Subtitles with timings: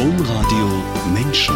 [0.00, 0.66] Domradio
[1.12, 1.54] Menschen.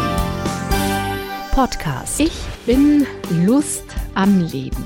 [1.49, 2.19] Podcast.
[2.19, 2.31] Ich
[2.67, 3.07] bin
[3.43, 4.85] Lust am Leben.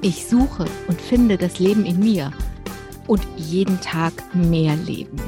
[0.00, 2.32] Ich suche und finde das Leben in mir
[3.06, 5.20] und jeden Tag mehr Leben.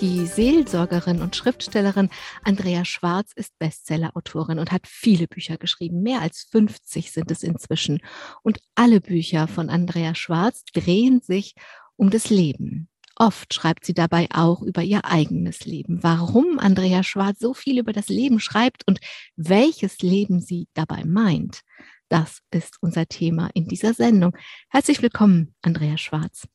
[0.00, 2.08] Die Seelsorgerin und Schriftstellerin
[2.42, 6.02] Andrea Schwarz ist Bestsellerautorin und hat viele Bücher geschrieben.
[6.02, 8.00] Mehr als 50 sind es inzwischen.
[8.42, 11.54] Und alle Bücher von Andrea Schwarz drehen sich
[11.96, 12.88] um das Leben.
[13.20, 16.04] Oft schreibt sie dabei auch über ihr eigenes Leben.
[16.04, 19.00] Warum Andrea Schwarz so viel über das Leben schreibt und
[19.34, 21.62] welches Leben sie dabei meint,
[22.08, 24.36] das ist unser Thema in dieser Sendung.
[24.70, 26.46] Herzlich willkommen, Andrea Schwarz.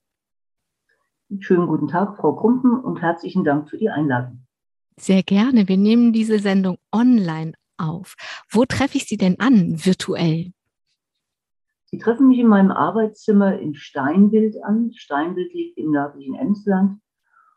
[1.40, 4.46] Schönen guten Tag, Frau Krumpen, und herzlichen Dank für die Einladung.
[4.98, 5.68] Sehr gerne.
[5.68, 8.16] Wir nehmen diese Sendung online auf.
[8.50, 10.54] Wo treffe ich Sie denn an, virtuell?
[11.94, 14.92] Sie treffen mich in meinem Arbeitszimmer in Steinbild an.
[14.96, 17.00] Steinbild liegt im nördlichen Emsland.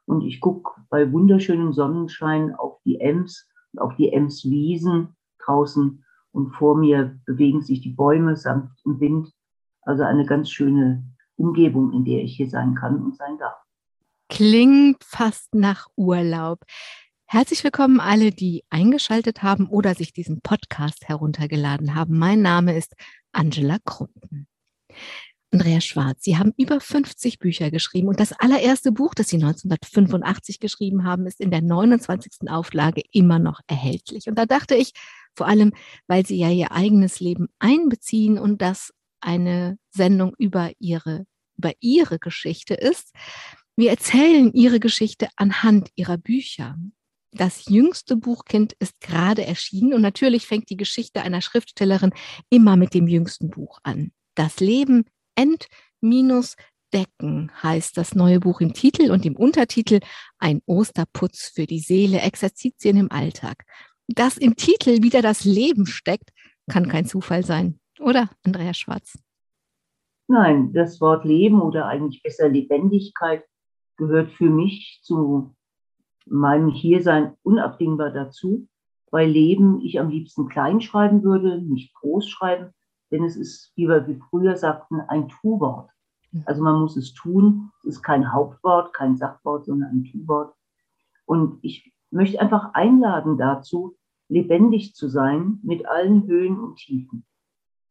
[0.04, 6.04] Und ich gucke bei wunderschönem Sonnenschein auf die Ems, auf die Emswiesen draußen.
[6.32, 9.32] Und vor mir bewegen sich die Bäume sanft im Wind.
[9.80, 11.02] Also eine ganz schöne
[11.36, 13.56] Umgebung, in der ich hier sein kann und sein darf.
[14.28, 16.58] Klingt fast nach Urlaub.
[17.28, 22.16] Herzlich willkommen alle, die eingeschaltet haben oder sich diesen Podcast heruntergeladen haben.
[22.16, 22.94] Mein Name ist
[23.32, 24.46] Angela Krumpen.
[25.50, 30.60] Andrea Schwarz, Sie haben über 50 Bücher geschrieben und das allererste Buch, das Sie 1985
[30.60, 32.48] geschrieben haben, ist in der 29.
[32.48, 34.28] Auflage immer noch erhältlich.
[34.28, 34.92] Und da dachte ich,
[35.34, 35.72] vor allem,
[36.06, 41.26] weil Sie ja Ihr eigenes Leben einbeziehen und das eine Sendung über Ihre,
[41.58, 43.12] über Ihre Geschichte ist,
[43.78, 46.78] wir erzählen ihre Geschichte anhand ihrer Bücher.
[47.36, 52.12] Das jüngste Buchkind ist gerade erschienen und natürlich fängt die Geschichte einer Schriftstellerin
[52.48, 54.10] immer mit dem jüngsten Buch an.
[54.34, 55.66] Das Leben end
[56.00, 56.56] minus
[56.94, 60.00] Decken heißt das neue Buch im Titel und im Untertitel
[60.38, 63.64] Ein Osterputz für die Seele, Exerzitien im Alltag.
[64.08, 66.30] Dass im Titel wieder das Leben steckt,
[66.70, 69.18] kann kein Zufall sein, oder, Andrea Schwarz?
[70.28, 73.44] Nein, das Wort Leben oder eigentlich besser Lebendigkeit
[73.96, 75.54] gehört für mich zu
[76.26, 78.68] meinem Hiersein unabdingbar dazu.
[79.10, 82.74] Bei Leben ich am liebsten klein schreiben würde, nicht groß schreiben,
[83.10, 85.90] denn es ist, wie wir wie früher sagten, ein Tu-Wort.
[86.44, 87.70] Also man muss es tun.
[87.80, 90.54] Es ist kein Hauptwort, kein Sachwort, sondern ein Tu-Wort.
[91.24, 93.96] Und ich möchte einfach einladen dazu,
[94.28, 97.24] lebendig zu sein mit allen Höhen und Tiefen.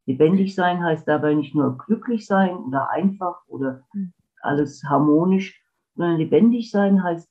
[0.04, 4.12] Lebendig sein heißt dabei nicht nur glücklich sein oder einfach oder hm.
[4.40, 5.60] alles harmonisch,
[5.96, 7.28] sondern lebendig sein heißt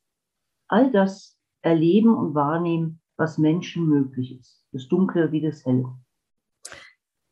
[0.68, 4.64] all das erleben und wahrnehmen, was Menschen möglich ist.
[4.72, 5.96] Das Dunkle wie das Helle.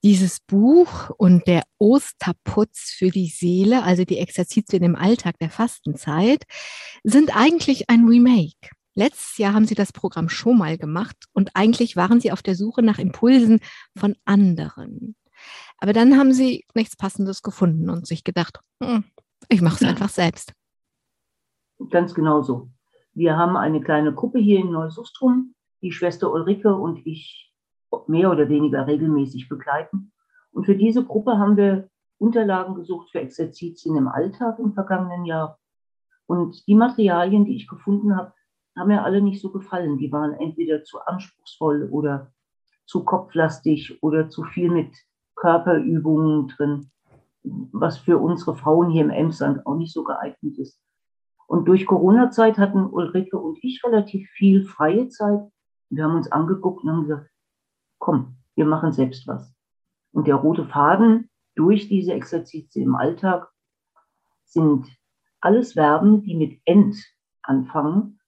[0.04, 6.44] Dieses Buch und der Osterputz für die Seele, also die Exerzitien im Alltag der Fastenzeit,
[7.04, 8.70] sind eigentlich ein Remake.
[8.96, 12.56] Letztes Jahr haben Sie das Programm schon mal gemacht und eigentlich waren Sie auf der
[12.56, 13.60] Suche nach Impulsen
[13.98, 15.16] von anderen.
[15.78, 19.06] Aber dann haben Sie nichts Passendes gefunden und sich gedacht, hm,
[19.50, 20.54] ich mache es einfach selbst.
[21.90, 22.70] Ganz genau so.
[23.14, 27.54] Wir haben eine kleine Gruppe hier in Neusustrum, die Schwester Ulrike und ich
[28.08, 30.12] mehr oder weniger regelmäßig begleiten.
[30.52, 35.60] Und für diese Gruppe haben wir Unterlagen gesucht für Exerzitien im Alltag im vergangenen Jahr.
[36.26, 38.34] Und die Materialien, die ich gefunden habe,
[38.76, 39.98] haben mir alle nicht so gefallen.
[39.98, 42.32] Die waren entweder zu anspruchsvoll oder
[42.86, 44.96] zu kopflastig oder zu viel mit
[45.36, 46.90] Körperübungen drin,
[47.44, 50.80] was für unsere Frauen hier im Emsland auch nicht so geeignet ist.
[51.54, 55.52] Und durch Corona-Zeit hatten Ulrike und ich relativ viel freie Zeit.
[55.92, 57.30] Wir haben uns angeguckt und haben gesagt,
[58.00, 59.54] komm, wir machen selbst was.
[60.14, 63.52] Und der rote Faden durch diese Exerzitien im Alltag
[64.46, 64.88] sind
[65.42, 66.98] alles Verben, die mit ent
[67.44, 68.20] anfangen.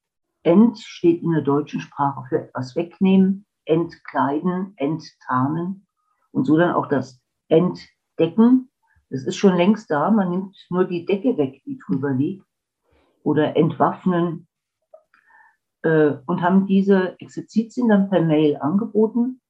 [0.43, 5.87] Ent steht in der deutschen Sprache für etwas wegnehmen, entkleiden, enttarnen
[6.31, 8.69] und so dann auch das entdecken.
[9.09, 10.11] Das ist schon längst da.
[10.11, 12.44] Man nimmt nur die Decke weg, die drüber liegt
[13.25, 14.47] oder entwaffnen
[15.81, 19.41] äh, und haben diese Exerzitien dann per Mail angeboten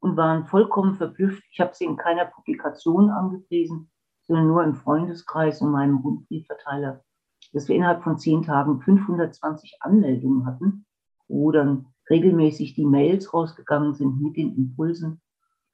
[0.00, 1.44] und waren vollkommen verblüfft.
[1.52, 3.88] Ich habe sie in keiner Publikation angepriesen,
[4.22, 7.04] sondern nur im Freundeskreis und meinem Rundbriefverteiler,
[7.52, 10.84] dass wir innerhalb von zehn Tagen 520 Anmeldungen hatten,
[11.28, 15.20] wo dann regelmäßig die Mails rausgegangen sind mit den Impulsen.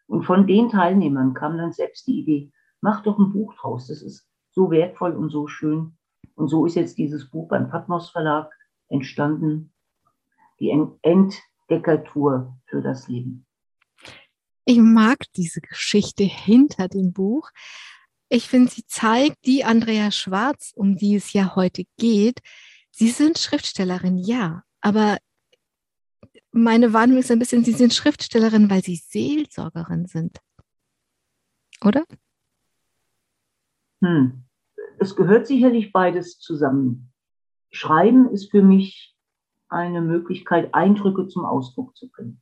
[0.07, 4.03] Und von den Teilnehmern kam dann selbst die Idee, mach doch ein Buch draus, das
[4.03, 5.97] ist so wertvoll und so schön.
[6.35, 8.51] Und so ist jetzt dieses Buch beim Patmos Verlag
[8.89, 9.73] entstanden,
[10.61, 10.71] die
[11.03, 13.47] Entdeckertour für das Leben.
[14.65, 17.51] Ich mag diese Geschichte hinter dem Buch.
[18.29, 22.41] Ich finde, sie zeigt die Andrea Schwarz, um die es ja heute geht.
[22.91, 25.19] Sie sind Schriftstellerin, ja, aber
[26.51, 30.41] meine Wahrnehmung ist ein bisschen, Sie sind Schriftstellerin, weil Sie Seelsorgerin sind.
[31.85, 32.05] Oder?
[34.01, 34.46] Hm.
[34.99, 37.13] Es gehört sicherlich beides zusammen.
[37.71, 39.15] Schreiben ist für mich
[39.69, 42.41] eine Möglichkeit, Eindrücke zum Ausdruck zu bringen.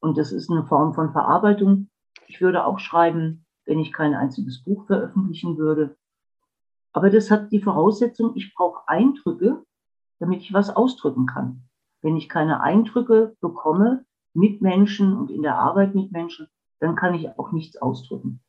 [0.00, 1.90] Und das ist eine Form von Verarbeitung.
[2.26, 5.96] Ich würde auch schreiben, wenn ich kein einziges Buch veröffentlichen würde.
[6.92, 9.62] Aber das hat die Voraussetzung, ich brauche Eindrücke,
[10.18, 11.64] damit ich was ausdrücken kann.
[12.00, 16.48] Wenn ich keine Eindrücke bekomme mit Menschen und in der Arbeit mit Menschen,
[16.80, 18.40] dann kann ich auch nichts ausdrücken.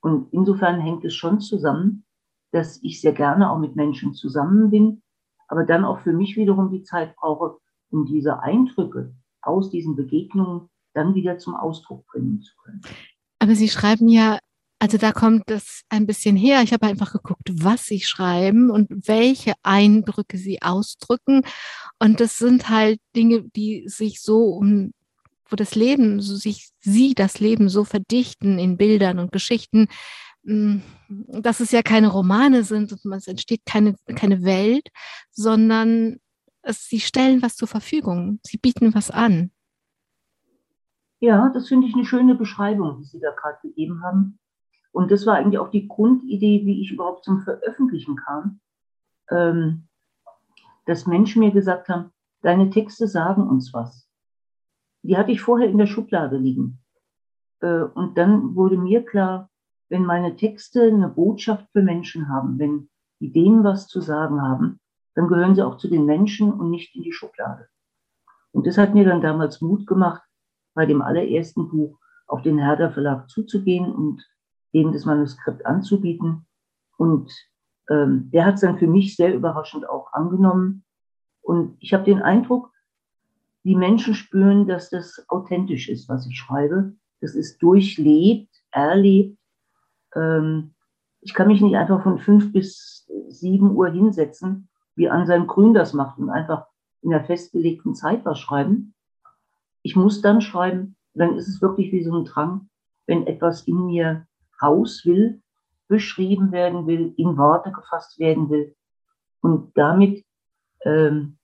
[0.00, 2.04] Und insofern hängt es schon zusammen,
[2.52, 5.02] dass ich sehr gerne auch mit Menschen zusammen bin,
[5.48, 7.58] aber dann auch für mich wiederum die Zeit brauche,
[7.90, 12.80] um diese Eindrücke aus diesen Begegnungen dann wieder zum Ausdruck bringen zu können.
[13.38, 14.38] Aber Sie schreiben ja,
[14.78, 16.62] also da kommt das ein bisschen her.
[16.62, 21.42] Ich habe einfach geguckt, was Sie schreiben und welche Eindrücke Sie ausdrücken.
[21.98, 24.92] Und das sind halt Dinge, die sich so um,
[25.48, 29.88] wo das Leben, so sich Sie das Leben so verdichten in Bildern und Geschichten,
[30.46, 34.88] dass es ja keine Romane sind und es entsteht keine, keine Welt,
[35.30, 36.18] sondern
[36.62, 38.38] es, Sie stellen was zur Verfügung.
[38.42, 39.50] Sie bieten was an.
[41.18, 44.38] Ja, das finde ich eine schöne Beschreibung, die Sie da gerade gegeben haben.
[44.92, 48.60] Und das war eigentlich auch die Grundidee, wie ich überhaupt zum Veröffentlichen kam.
[49.30, 49.88] Ähm,
[50.84, 52.12] dass Menschen mir gesagt haben,
[52.42, 54.08] deine Texte sagen uns was.
[55.02, 56.78] Die hatte ich vorher in der Schublade liegen.
[57.60, 59.50] Äh, und dann wurde mir klar,
[59.88, 62.88] wenn meine Texte eine Botschaft für Menschen haben, wenn
[63.20, 64.80] die denen was zu sagen haben,
[65.14, 67.68] dann gehören sie auch zu den Menschen und nicht in die Schublade.
[68.52, 70.22] Und das hat mir dann damals Mut gemacht,
[70.74, 74.22] bei dem allerersten Buch auf den Herder Verlag zuzugehen und
[74.74, 76.46] dem das Manuskript anzubieten.
[76.98, 77.30] Und
[77.88, 80.84] ähm, der hat es dann für mich sehr überraschend auch angenommen.
[81.40, 82.72] Und ich habe den Eindruck,
[83.64, 86.94] die Menschen spüren, dass das authentisch ist, was ich schreibe.
[87.20, 89.38] Das ist durchlebt, erlebt.
[90.16, 90.74] Ähm,
[91.20, 95.92] ich kann mich nicht einfach von fünf bis sieben Uhr hinsetzen, wie Anselm Grün das
[95.92, 96.66] macht und einfach
[97.02, 98.94] in der festgelegten Zeit was schreiben,
[99.86, 102.68] ich muss dann schreiben, dann ist es wirklich wie so ein Drang,
[103.06, 104.26] wenn etwas in mir
[104.60, 105.40] raus will,
[105.86, 108.74] beschrieben werden will, in Worte gefasst werden will.
[109.40, 110.24] Und damit
[110.84, 111.38] ähm,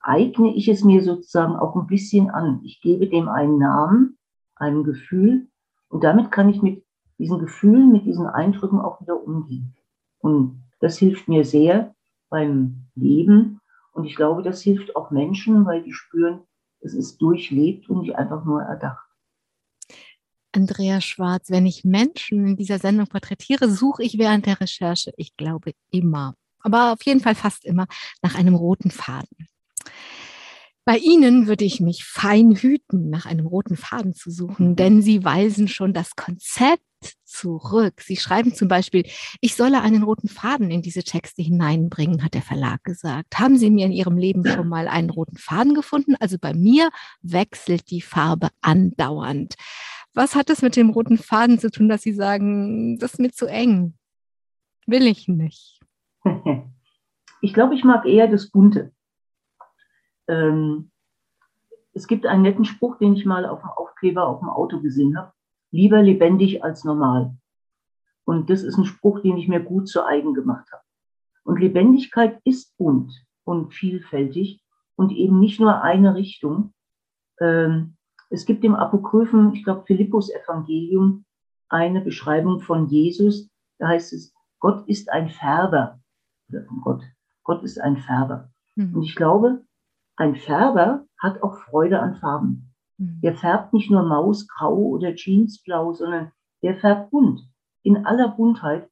[0.00, 2.62] eigne ich es mir sozusagen auch ein bisschen an.
[2.64, 4.16] Ich gebe dem einen Namen,
[4.54, 5.48] ein Gefühl
[5.90, 6.82] und damit kann ich mit
[7.18, 9.74] diesen Gefühlen, mit diesen Eindrücken auch wieder umgehen.
[10.18, 11.94] Und das hilft mir sehr
[12.28, 13.60] beim Leben
[13.96, 16.42] und ich glaube, das hilft auch Menschen, weil die spüren,
[16.80, 19.06] es ist durchlebt und nicht einfach nur erdacht.
[20.52, 25.34] Andrea Schwarz, wenn ich Menschen in dieser Sendung porträtiere, suche ich während der Recherche, ich
[25.36, 27.86] glaube immer, aber auf jeden Fall fast immer,
[28.20, 29.48] nach einem roten Faden.
[30.88, 34.76] Bei Ihnen würde ich mich fein hüten, nach einem roten Faden zu suchen, mhm.
[34.76, 36.84] denn Sie weisen schon das Konzept
[37.24, 38.00] zurück.
[38.00, 39.04] Sie schreiben zum Beispiel,
[39.40, 43.36] ich solle einen roten Faden in diese Texte hineinbringen, hat der Verlag gesagt.
[43.36, 46.14] Haben Sie mir in Ihrem Leben schon mal einen roten Faden gefunden?
[46.20, 46.90] Also bei mir
[47.20, 49.56] wechselt die Farbe andauernd.
[50.14, 53.32] Was hat es mit dem roten Faden zu tun, dass Sie sagen, das ist mir
[53.32, 53.94] zu eng?
[54.86, 55.80] Will ich nicht.
[57.42, 58.92] Ich glaube, ich mag eher das Bunte
[60.28, 60.90] ähm,
[61.92, 65.16] es gibt einen netten Spruch, den ich mal auf dem Aufkleber auf dem Auto gesehen
[65.16, 65.32] habe.
[65.70, 67.36] Lieber lebendig als normal.
[68.24, 70.82] Und das ist ein Spruch, den ich mir gut zu eigen gemacht habe.
[71.44, 73.12] Und Lebendigkeit ist bunt
[73.44, 74.60] und vielfältig
[74.96, 76.74] und eben nicht nur eine Richtung.
[77.40, 77.96] Ähm,
[78.28, 81.24] es gibt im Apokryphen, ich glaube, Philippus Evangelium,
[81.68, 83.48] eine Beschreibung von Jesus.
[83.78, 86.00] Da heißt es, Gott ist ein Färber.
[86.82, 87.04] Gott,
[87.44, 88.50] Gott ist ein Färber.
[88.74, 88.96] Mhm.
[88.96, 89.64] Und ich glaube,
[90.16, 92.72] ein Färber hat auch Freude an Farben.
[92.98, 93.20] Mhm.
[93.22, 96.32] Der färbt nicht nur Mausgrau oder Jeansblau, sondern
[96.62, 97.48] der färbt bunt,
[97.82, 98.88] in aller Buntheit.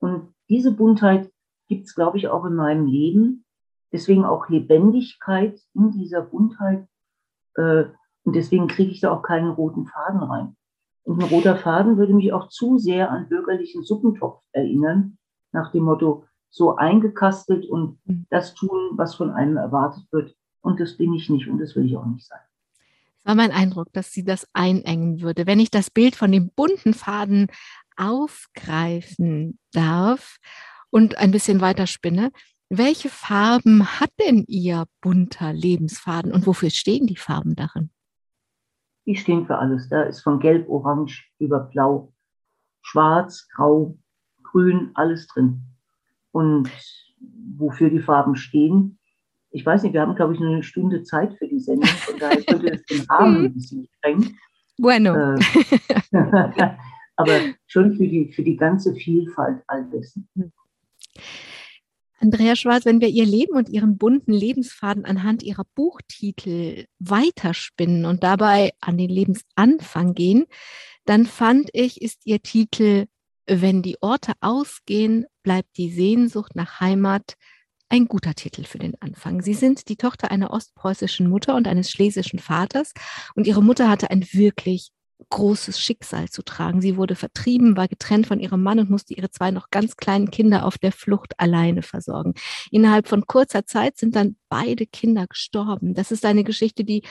[0.00, 1.32] Und diese Buntheit
[1.68, 3.44] gibt es, glaube ich, auch in meinem Leben.
[3.92, 6.86] Deswegen auch Lebendigkeit in dieser Buntheit.
[7.54, 7.84] Äh,
[8.24, 10.56] und deswegen kriege ich da auch keinen roten Faden rein.
[11.04, 15.18] Und ein roter Faden würde mich auch zu sehr an bürgerlichen Suppentopf erinnern,
[15.52, 18.26] nach dem Motto, so eingekastelt und mhm.
[18.30, 21.84] das tun, was von einem erwartet wird, und das bin ich nicht und das will
[21.84, 22.40] ich auch nicht sein.
[23.18, 25.46] Es war mein Eindruck, dass sie das einengen würde.
[25.46, 27.48] Wenn ich das Bild von dem bunten Faden
[27.96, 30.38] aufgreifen darf
[30.90, 32.32] und ein bisschen weiter spinne,
[32.70, 37.90] welche Farben hat denn Ihr bunter Lebensfaden und wofür stehen die Farben darin?
[39.06, 39.90] Die stehen für alles.
[39.90, 42.14] Da ist von Gelb, Orange über Blau,
[42.80, 43.98] Schwarz, Grau,
[44.42, 45.62] Grün, alles drin.
[46.32, 46.70] Und
[47.58, 48.98] wofür die Farben stehen,
[49.54, 51.88] Ich weiß nicht, wir haben, glaube ich, nur eine Stunde Zeit für die Sendung.
[51.88, 54.36] Von daher könnte es den Rahmen ein bisschen sprengen.
[54.76, 55.14] Bueno.
[55.14, 55.38] Äh,
[57.16, 60.28] aber schon für die, für die ganze Vielfalt all dessen.
[62.18, 68.24] Andrea Schwarz, wenn wir ihr Leben und ihren bunten Lebensfaden anhand ihrer Buchtitel weiterspinnen und
[68.24, 70.46] dabei an den Lebensanfang gehen,
[71.04, 73.06] dann fand ich, ist ihr Titel
[73.46, 77.36] Wenn die Orte ausgehen, bleibt die Sehnsucht nach Heimat
[77.94, 79.40] ein guter Titel für den Anfang.
[79.40, 82.92] Sie sind die Tochter einer ostpreußischen Mutter und eines schlesischen Vaters
[83.36, 84.90] und ihre Mutter hatte ein wirklich
[85.30, 86.80] großes Schicksal zu tragen.
[86.80, 90.32] Sie wurde vertrieben, war getrennt von ihrem Mann und musste ihre zwei noch ganz kleinen
[90.32, 92.34] Kinder auf der Flucht alleine versorgen.
[92.72, 95.94] Innerhalb von kurzer Zeit sind dann beide Kinder gestorben.
[95.94, 97.02] Das ist eine Geschichte, die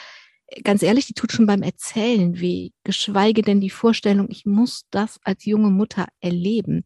[0.66, 5.18] ganz ehrlich, die tut schon beim Erzählen weh, geschweige denn die Vorstellung, ich muss das
[5.24, 6.84] als junge Mutter erleben.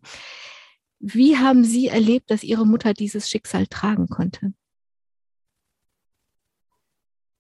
[0.99, 4.53] Wie haben Sie erlebt, dass Ihre Mutter dieses Schicksal tragen konnte?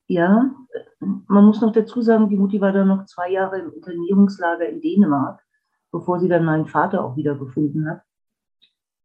[0.07, 0.55] Ja,
[0.99, 4.79] man muss noch dazu sagen, die Mutti war dann noch zwei Jahre im Internierungslager in
[4.79, 5.43] Dänemark,
[5.91, 8.01] bevor sie dann meinen Vater auch wieder gefunden hat.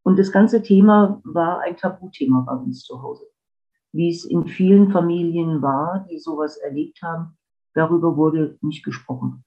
[0.03, 3.25] Und das ganze Thema war ein Tabuthema bei uns zu Hause.
[3.91, 7.37] Wie es in vielen Familien war, die sowas erlebt haben,
[7.73, 9.43] darüber wurde nicht gesprochen.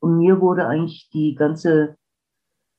[0.00, 1.96] Und mir wurde eigentlich die ganze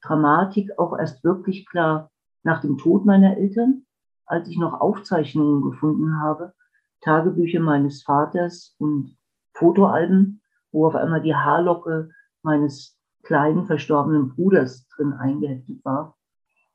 [0.06, 2.12] Dramatik auch erst wirklich klar
[2.44, 3.86] nach dem Tod meiner Eltern,
[4.26, 6.54] als ich noch Aufzeichnungen gefunden habe,
[7.02, 9.18] Tagebücher meines Vaters und
[9.54, 12.10] Fotoalben, wo auf einmal die Haarlocke
[12.42, 16.16] meines kleinen verstorbenen Bruders drin eingeheftet war.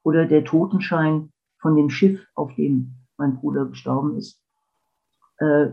[0.02, 4.42] Oder der Totenschein von dem Schiff, auf dem mein Bruder gestorben ist.
[5.38, 5.70] Äh,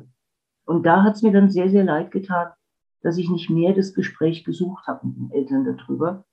[0.66, 2.52] und da hat es mir dann sehr, sehr leid getan,
[3.02, 6.26] dass ich nicht mehr das Gespräch gesucht habe mit den Eltern darüber.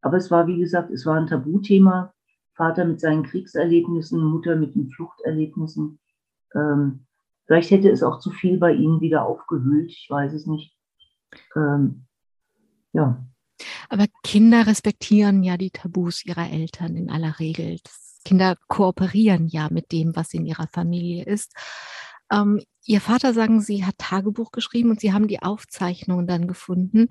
[0.00, 2.12] Aber es war, wie gesagt, es war ein Tabuthema.
[2.54, 6.00] Vater mit seinen Kriegserlebnissen, Mutter mit den Fluchterlebnissen.
[6.54, 7.06] Ähm,
[7.46, 10.76] vielleicht hätte es auch zu viel bei ihnen wieder aufgewühlt, ich weiß es nicht.
[11.54, 12.06] Ähm,
[12.92, 13.24] ja.
[13.88, 17.78] Aber Kinder respektieren ja die Tabus ihrer Eltern in aller Regel.
[18.24, 21.54] Kinder kooperieren ja mit dem, was in ihrer Familie ist.
[22.30, 27.08] Ähm, ihr Vater, sagen Sie, hat Tagebuch geschrieben und Sie haben die Aufzeichnungen dann gefunden.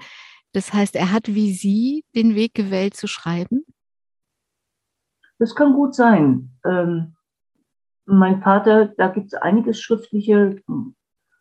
[0.54, 3.66] Das heißt, er hat wie Sie den Weg gewählt zu schreiben?
[5.40, 6.52] Das kann gut sein.
[6.66, 7.16] Ähm,
[8.06, 10.62] mein Vater, da gibt es einiges Schriftliche,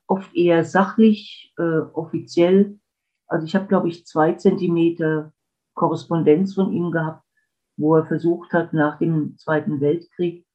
[0.07, 2.79] oft eher sachlich, äh, offiziell.
[3.27, 5.33] Also ich habe, glaube ich, zwei Zentimeter
[5.75, 7.25] Korrespondenz von ihm gehabt,
[7.77, 10.47] wo er versucht hat, nach dem Zweiten Weltkrieg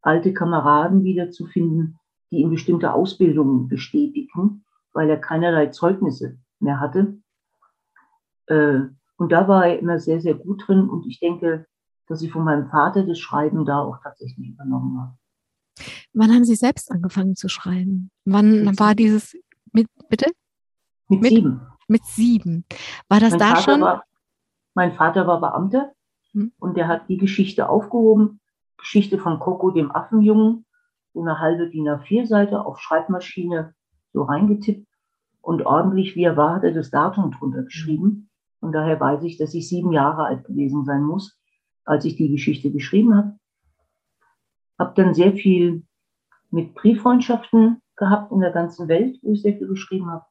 [0.00, 1.98] alte Kameraden wiederzufinden,
[2.30, 7.18] die ihm bestimmte Ausbildungen bestätigen, weil er keinerlei Zeugnisse mehr hatte.
[8.46, 8.80] Äh,
[9.16, 10.88] und da war er immer sehr, sehr gut drin.
[10.88, 11.66] Und ich denke,
[12.08, 15.16] dass ich von meinem Vater das Schreiben da auch tatsächlich übernommen habe.
[16.12, 18.10] Wann haben Sie selbst angefangen zu schreiben?
[18.24, 19.34] Wann mit war dieses,
[19.72, 20.30] mit, bitte?
[21.08, 21.60] Mit, mit, sieben.
[21.88, 22.64] Mit sieben.
[23.08, 23.80] War das mein da Vater schon?
[23.80, 24.04] War,
[24.74, 25.92] mein Vater war Beamter
[26.32, 26.52] hm.
[26.58, 28.40] und der hat die Geschichte aufgehoben.
[28.76, 30.66] Geschichte von Coco, dem Affenjungen,
[31.14, 33.74] so eine halbe DIN A4-Seite auf Schreibmaschine
[34.12, 34.86] so reingetippt
[35.40, 38.28] und ordentlich, wie er war, hat er das Datum drunter geschrieben.
[38.62, 41.36] Und daher weiß ich, dass ich sieben Jahre alt gewesen sein muss,
[41.84, 43.36] als ich die Geschichte geschrieben habe.
[44.78, 45.84] Habe dann sehr viel
[46.50, 50.24] mit Brieffreundschaften gehabt in der ganzen Welt, wo ich sehr viel geschrieben habe.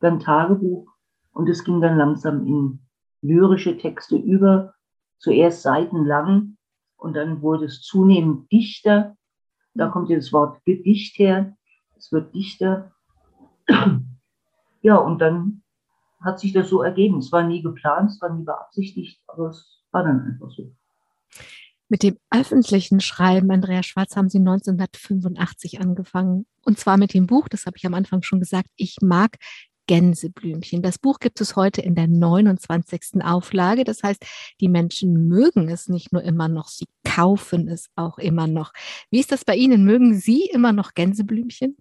[0.00, 0.90] Dann Tagebuch
[1.32, 2.80] und es ging dann langsam in
[3.22, 4.74] lyrische Texte über,
[5.18, 6.56] zuerst seitenlang
[6.96, 9.16] und dann wurde es zunehmend dichter.
[9.74, 11.56] Da kommt ja das Wort Gedicht her.
[11.96, 12.92] Es wird dichter.
[14.82, 15.62] Ja, und dann
[16.20, 17.18] hat sich das so ergeben.
[17.18, 20.72] Es war nie geplant, es war nie beabsichtigt, aber es war dann einfach so.
[21.88, 26.46] Mit dem öffentlichen Schreiben, Andrea Schwarz, haben Sie 1985 angefangen.
[26.64, 29.36] Und zwar mit dem Buch, das habe ich am Anfang schon gesagt, Ich mag
[29.86, 30.82] Gänseblümchen.
[30.82, 33.22] Das Buch gibt es heute in der 29.
[33.22, 33.84] Auflage.
[33.84, 34.24] Das heißt,
[34.60, 38.72] die Menschen mögen es nicht nur immer noch, sie kaufen es auch immer noch.
[39.10, 39.84] Wie ist das bei Ihnen?
[39.84, 41.76] Mögen Sie immer noch Gänseblümchen?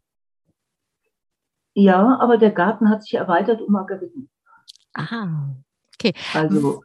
[1.75, 4.29] Ja, aber der Garten hat sich erweitert um Margeriten.
[4.93, 5.49] Ah,
[5.93, 6.13] okay.
[6.33, 6.83] Also,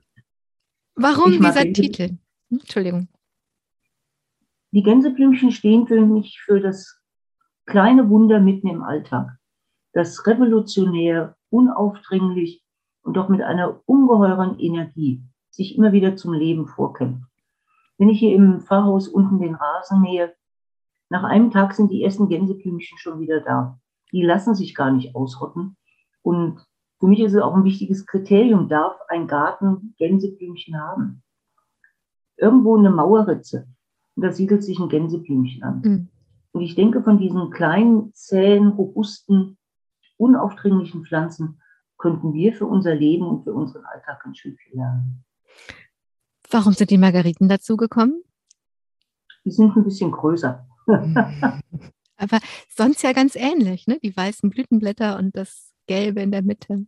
[0.97, 2.19] Warum dieser Titel?
[2.51, 3.09] Entschuldigung.
[4.73, 7.01] Die Gänseblümchen stehen für mich für das
[7.67, 9.39] kleine Wunder mitten im Alltag.
[9.93, 12.65] Das revolutionär, unaufdringlich
[13.03, 17.31] und doch mit einer ungeheuren Energie sich immer wieder zum Leben vorkämpft.
[17.97, 20.35] Wenn ich hier im Pfarrhaus unten den Rasen mähe,
[21.09, 23.81] nach einem Tag sind die ersten Gänseblümchen schon wieder da.
[24.13, 25.77] Die lassen sich gar nicht ausrotten.
[26.23, 26.61] Und
[26.99, 31.23] für mich ist es auch ein wichtiges Kriterium, darf ein Garten Gänseblümchen haben
[32.41, 33.69] irgendwo eine Mauerritze
[34.17, 35.83] und da siedelt sich ein Gänseblümchen an.
[35.85, 36.09] Mhm.
[36.53, 39.57] Und ich denke, von diesen kleinen, zähen, robusten,
[40.17, 41.61] unaufdringlichen Pflanzen
[41.97, 45.25] könnten wir für unser Leben und für unseren Alltag ganz schön viel lernen.
[46.51, 48.23] Warum sind die Margariten dazu gekommen?
[49.45, 50.67] Die sind ein bisschen größer.
[52.21, 53.99] Aber sonst ja ganz ähnlich, ne?
[54.03, 56.87] Die weißen Blütenblätter und das Gelbe in der Mitte.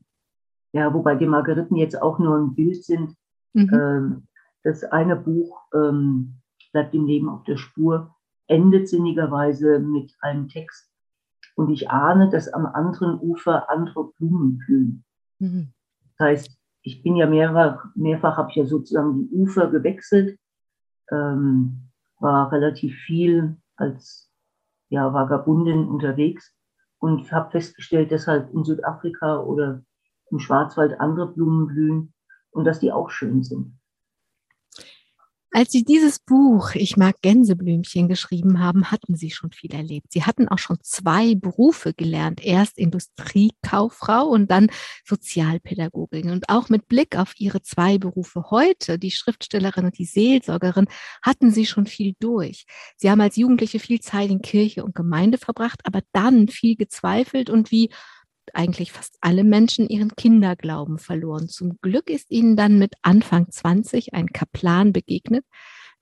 [0.73, 3.15] Ja, wobei die Margariten jetzt auch nur ein Bild sind.
[3.55, 3.71] Mhm.
[3.73, 4.29] Ähm,
[4.62, 6.35] das eine Buch ähm,
[6.73, 8.15] bleibt im Leben auf der Spur,
[8.47, 10.91] endet sinnigerweise mit einem Text.
[11.55, 15.05] Und ich ahne, dass am anderen Ufer andere Blumen blühen.
[15.39, 15.73] Mhm.
[16.17, 20.39] Das heißt, ich bin ja mehrfach, mehrfach habe ich ja sozusagen die Ufer gewechselt,
[21.11, 24.32] ähm, war relativ viel als
[24.93, 26.55] ja, Vagabundin unterwegs
[26.99, 29.83] und habe festgestellt, dass halt in Südafrika oder
[30.31, 32.13] im Schwarzwald andere Blumen blühen
[32.51, 33.79] und dass die auch schön sind.
[35.55, 40.07] Als Sie dieses Buch Ich mag Gänseblümchen geschrieben haben, hatten Sie schon viel erlebt.
[40.11, 42.43] Sie hatten auch schon zwei Berufe gelernt.
[42.43, 44.71] Erst Industriekauffrau und dann
[45.05, 46.31] Sozialpädagogin.
[46.31, 50.87] Und auch mit Blick auf Ihre zwei Berufe heute, die Schriftstellerin und die Seelsorgerin,
[51.21, 52.65] hatten Sie schon viel durch.
[52.97, 57.51] Sie haben als Jugendliche viel Zeit in Kirche und Gemeinde verbracht, aber dann viel gezweifelt
[57.51, 57.91] und wie
[58.55, 61.49] eigentlich fast alle Menschen ihren Kinderglauben verloren.
[61.49, 65.45] Zum Glück ist ihnen dann mit Anfang 20 ein Kaplan begegnet,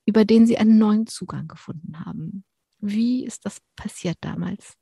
[0.06, 2.44] über den sie einen neuen Zugang gefunden haben.
[2.78, 4.76] Wie ist das passiert damals?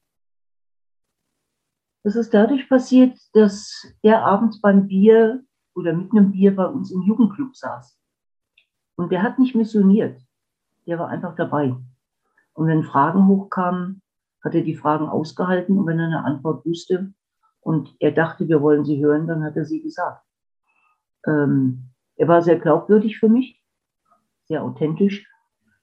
[2.04, 3.70] Das ist dadurch passiert, dass
[4.02, 7.98] er abends beim Bier oder mit einem Bier bei uns im Jugendclub saß.
[8.96, 10.20] Und der hat nicht missioniert.
[10.86, 11.76] Der war einfach dabei.
[12.54, 14.02] Und wenn Fragen hochkamen,
[14.42, 17.12] hat er die Fragen ausgehalten und wenn er eine Antwort wusste,
[17.68, 20.24] und er dachte, wir wollen sie hören, dann hat er sie gesagt.
[21.26, 23.62] Ähm, er war sehr glaubwürdig für mich,
[24.46, 25.30] sehr authentisch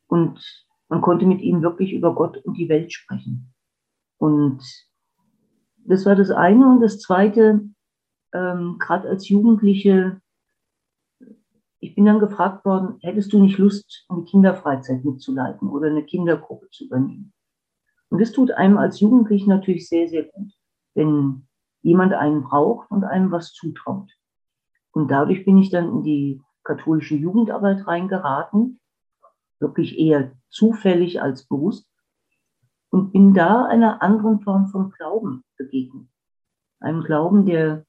[0.08, 0.44] und
[0.89, 3.54] man konnte mit ihm wirklich über Gott und die Welt sprechen.
[4.18, 4.63] Und
[5.77, 6.68] das war das eine.
[6.68, 7.69] Und das zweite,
[8.34, 10.19] ähm, gerade als Jugendliche,
[11.82, 16.67] ich bin dann gefragt worden, hättest du nicht Lust, eine Kinderfreizeit mitzuleiten oder eine Kindergruppe
[16.71, 17.32] zu übernehmen?
[18.10, 20.52] Und das tut einem als Jugendlichen natürlich sehr, sehr gut,
[20.95, 21.48] wenn
[21.86, 24.12] jemand einen braucht und einem was zutraut.
[24.91, 28.80] Und dadurch bin ich dann in die katholische Jugendarbeit reingeraten,
[29.60, 31.88] wirklich eher zufällig als bewusst,
[32.89, 36.08] und bin da einer anderen Form von Glauben begegnet.
[36.80, 37.86] Einem Glauben, der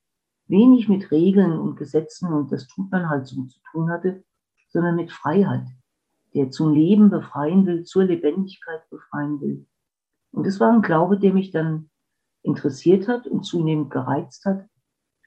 [0.46, 4.24] wenig mit Regeln und Gesetzen, und das tut man halt so, zu tun hatte,
[4.68, 5.68] sondern mit Freiheit,
[6.34, 9.66] der zum Leben befreien will, zur Lebendigkeit befreien will.
[10.32, 11.88] Und das war ein Glaube, der mich dann
[12.46, 14.64] interessiert hat und zunehmend gereizt hat.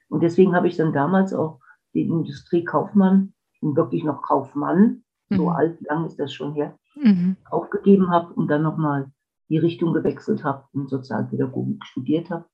[0.08, 1.60] Und deswegen habe ich dann damals auch
[1.94, 5.36] den Industriekaufmann, und wirklich noch Kaufmann, mhm.
[5.36, 7.36] so alt, lang ist das schon her, mhm.
[7.50, 9.12] aufgegeben habe und dann nochmal
[9.48, 12.46] die Richtung gewechselt habe und Sozialpädagogik studiert habe,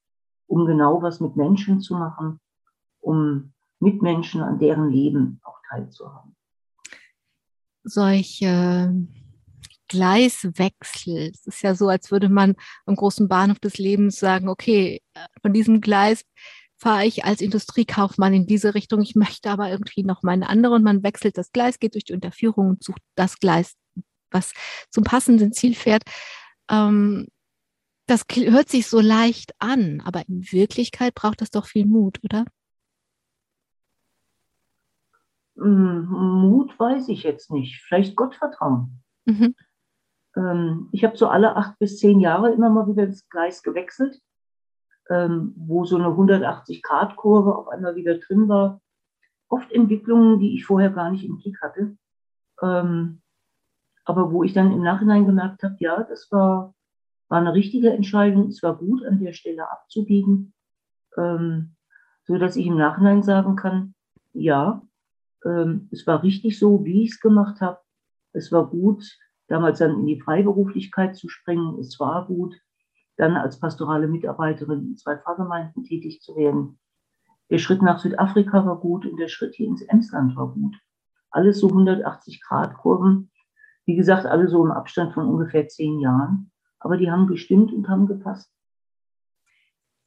[0.46, 2.40] um genau was mit Menschen zu machen,
[3.00, 6.35] um mit Menschen an deren Leben auch teilzuhaben.
[7.85, 8.92] Solche
[9.88, 11.31] Gleiswechsel.
[11.33, 12.55] Es ist ja so, als würde man
[12.87, 15.01] am großen Bahnhof des Lebens sagen, okay,
[15.42, 16.25] von diesem Gleis
[16.79, 20.83] fahre ich als Industriekaufmann in diese Richtung, ich möchte aber irgendwie noch meine andere und
[20.83, 23.77] man wechselt das Gleis, geht durch die Unterführung und sucht das Gleis,
[24.31, 24.53] was
[24.90, 26.03] zum passenden Ziel fährt.
[26.70, 27.29] Ähm,
[28.07, 32.44] das hört sich so leicht an, aber in Wirklichkeit braucht das doch viel Mut, oder?
[35.57, 37.81] Hm, Mut weiß ich jetzt nicht.
[37.83, 39.03] Vielleicht Gottvertrauen.
[39.25, 39.55] Mhm.
[40.37, 44.20] Ähm, ich habe so alle acht bis zehn Jahre immer mal wieder das Gleis gewechselt,
[45.09, 48.81] ähm, wo so eine 180-Grad-Kurve auf einmal wieder drin war.
[49.49, 51.96] Oft Entwicklungen, die ich vorher gar nicht im Blick hatte.
[52.62, 53.22] Ähm,
[54.05, 56.75] aber wo ich dann im Nachhinein gemerkt habe, ja, das war,
[57.29, 58.49] war eine richtige Entscheidung.
[58.49, 60.53] Es war gut, an der Stelle abzubiegen,
[61.16, 63.94] so dass ich im Nachhinein sagen kann,
[64.33, 64.81] ja,
[65.42, 67.81] es war richtig so, wie ich es gemacht habe.
[68.33, 69.03] Es war gut,
[69.48, 71.78] damals dann in die Freiberuflichkeit zu springen.
[71.78, 72.54] Es war gut,
[73.16, 76.78] dann als pastorale Mitarbeiterin in zwei Pfarrgemeinden tätig zu werden.
[77.50, 80.76] Der Schritt nach Südafrika war gut und der Schritt hier ins Emsland war gut.
[81.30, 83.30] Alles so 180 Grad Kurven.
[83.85, 86.50] Wie gesagt, alle so im Abstand von ungefähr zehn Jahren.
[86.80, 88.50] Aber die haben gestimmt und haben gepasst.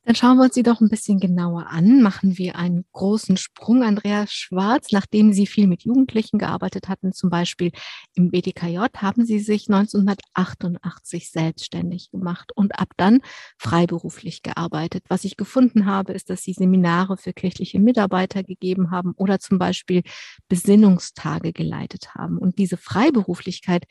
[0.09, 2.01] Dann schauen wir uns sie doch ein bisschen genauer an.
[2.01, 3.83] Machen wir einen großen Sprung.
[3.83, 7.71] Andreas Schwarz, nachdem Sie viel mit Jugendlichen gearbeitet hatten, zum Beispiel
[8.15, 13.19] im BDKJ, haben Sie sich 1988 selbstständig gemacht und ab dann
[13.59, 15.03] freiberuflich gearbeitet.
[15.09, 19.59] Was ich gefunden habe, ist, dass Sie Seminare für kirchliche Mitarbeiter gegeben haben oder zum
[19.59, 20.01] Beispiel
[20.47, 22.39] Besinnungstage geleitet haben.
[22.39, 23.85] Und diese Freiberuflichkeit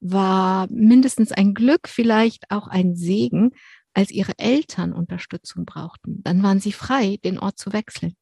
[0.00, 3.50] war mindestens ein Glück, vielleicht auch ein Segen,
[3.98, 6.22] als ihre Eltern Unterstützung brauchten.
[6.22, 8.14] Dann waren sie frei, den Ort zu wechseln.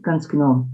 [0.00, 0.66] Ganz genau.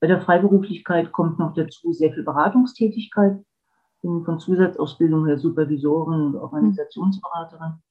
[0.00, 3.38] Bei der Freiberuflichkeit kommt noch dazu sehr viel Beratungstätigkeit.
[3.40, 7.82] Ich bin von Zusatzausbildung her Supervisorin und Organisationsberaterin.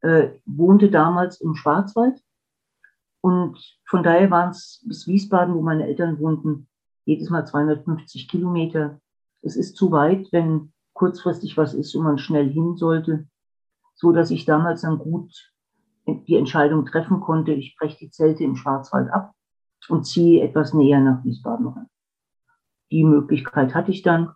[0.00, 2.18] Äh, wohnte damals im Schwarzwald
[3.20, 6.68] und von daher waren es bis Wiesbaden, wo meine Eltern wohnten,
[7.04, 8.98] jedes Mal 250 Kilometer.
[9.42, 13.28] Es ist zu weit, wenn kurzfristig was ist und man schnell hin sollte
[13.94, 15.32] so dass ich damals dann gut
[16.06, 19.32] die Entscheidung treffen konnte, ich breche die Zelte im Schwarzwald ab
[19.88, 21.86] und ziehe etwas näher nach Wiesbaden rein.
[22.90, 24.34] Die Möglichkeit hatte ich dann,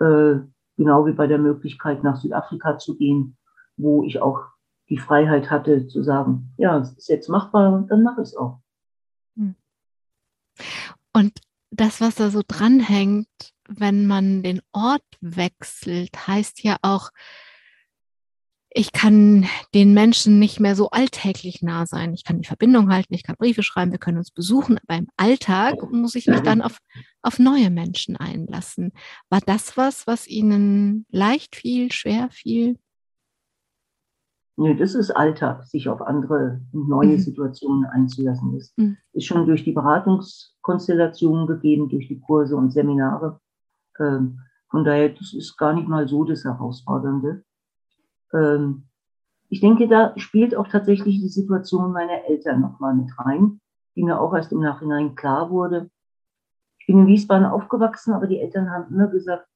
[0.00, 0.36] äh,
[0.76, 3.36] genau wie bei der Möglichkeit nach Südafrika zu gehen,
[3.76, 4.40] wo ich auch
[4.88, 8.60] die Freiheit hatte zu sagen, ja, es ist jetzt machbar dann mache ich es auch.
[9.36, 9.54] Hm.
[11.12, 13.28] Und das, was da so dranhängt,
[13.68, 17.10] wenn man den Ort wechselt, heißt ja auch,
[18.74, 22.14] ich kann den Menschen nicht mehr so alltäglich nah sein.
[22.14, 25.08] Ich kann die Verbindung halten, ich kann Briefe schreiben, wir können uns besuchen, aber im
[25.16, 26.78] Alltag muss ich mich dann auf,
[27.22, 28.92] auf neue Menschen einlassen.
[29.28, 32.78] War das was, was Ihnen leicht fiel, schwer fiel?
[34.56, 37.18] Nee, das ist Alltag, sich auf andere neue mhm.
[37.18, 38.54] Situationen einzulassen.
[38.54, 38.96] Das mhm.
[39.12, 43.40] ist schon durch die Beratungskonstellationen gegeben, durch die Kurse und Seminare.
[43.98, 47.44] Ähm, von daher, das ist gar nicht mal so das Herausfordernde
[48.32, 48.84] ähm,
[49.48, 53.60] ich denke, da spielt auch tatsächlich die Situation meiner Eltern nochmal mit rein,
[53.94, 55.90] die mir auch erst im Nachhinein klar wurde.
[56.78, 59.46] Ich bin in Wiesbaden aufgewachsen, aber die Eltern haben immer gesagt,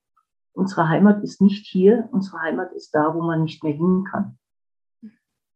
[0.52, 4.38] unsere Heimat ist nicht hier, unsere Heimat ist da, wo man nicht mehr hin kann.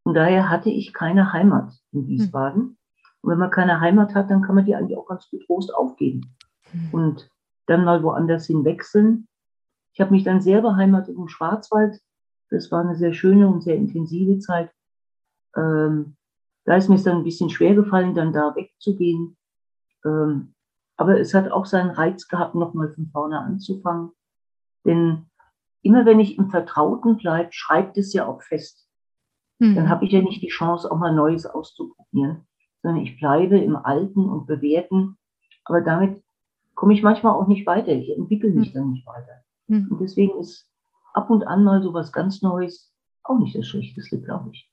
[0.04, 2.78] Und daher hatte ich keine Heimat in Wiesbaden.
[3.20, 6.34] Und wenn man keine Heimat hat, dann kann man die eigentlich auch ganz getrost aufgeben
[6.92, 7.28] und
[7.66, 9.28] dann mal woanders hin wechseln.
[9.92, 12.00] Ich habe mich dann sehr beheimatet im Schwarzwald,
[12.50, 14.70] das war eine sehr schöne und sehr intensive Zeit.
[15.56, 16.16] Ähm,
[16.64, 19.36] da ist mir es dann ein bisschen schwer gefallen, dann da wegzugehen.
[20.04, 20.54] Ähm,
[20.96, 24.10] aber es hat auch seinen Reiz gehabt, nochmal von vorne anzufangen.
[24.84, 25.26] Denn
[25.82, 28.86] immer wenn ich im Vertrauten bleibe, schreibt es ja auch fest.
[29.58, 29.76] Mhm.
[29.76, 32.46] Dann habe ich ja nicht die Chance, auch mal Neues auszuprobieren,
[32.82, 35.16] sondern ich bleibe im Alten und Bewährten.
[35.64, 36.22] Aber damit
[36.74, 37.92] komme ich manchmal auch nicht weiter.
[37.92, 38.74] Ich entwickle mich mhm.
[38.74, 39.42] dann nicht weiter.
[39.68, 39.88] Mhm.
[39.90, 40.69] Und deswegen ist
[41.12, 42.92] ab und an mal so was ganz Neues
[43.22, 44.70] auch nicht das Schlechteste, glaube ich.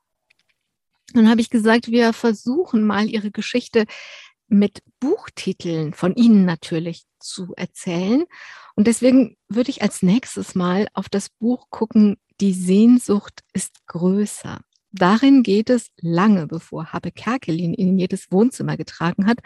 [1.14, 3.86] Dann habe ich gesagt, wir versuchen mal Ihre Geschichte
[4.48, 8.26] mit Buchtiteln von Ihnen natürlich zu erzählen.
[8.76, 14.62] Und deswegen würde ich als nächstes mal auf das Buch gucken, Die Sehnsucht ist größer.
[14.92, 19.40] Darin geht es lange bevor Habe Kerkelin ihn in jedes Wohnzimmer getragen hat,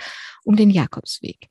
[0.43, 1.49] um den Jakobsweg.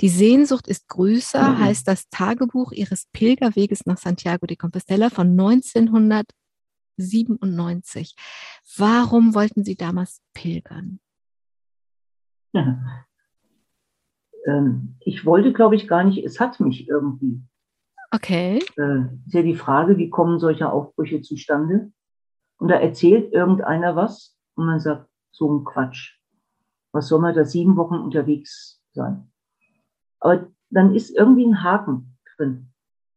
[0.00, 1.58] Die Sehnsucht ist größer, mhm.
[1.58, 8.14] heißt das Tagebuch ihres Pilgerweges nach Santiago de Compostela von 1997.
[8.76, 11.00] Warum wollten Sie damals pilgern?
[12.52, 13.04] Ja.
[14.46, 17.42] Ähm, ich wollte, glaube ich, gar nicht, es hat mich irgendwie.
[18.10, 18.58] Okay.
[18.76, 21.90] Äh, ist ja die Frage, wie kommen solche Aufbrüche zustande?
[22.62, 26.16] Und da erzählt irgendeiner was und man sagt, so ein Quatsch.
[26.92, 29.32] Was soll man da sieben Wochen unterwegs sein?
[30.20, 32.68] Aber dann ist irgendwie ein Haken drin.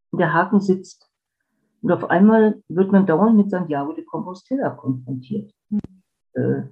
[0.10, 1.12] Und der Haken sitzt.
[1.84, 5.54] Und auf einmal wird man dauernd mit Santiago de Compostela konfrontiert.
[5.70, 5.80] Mhm.
[6.34, 6.64] Äh,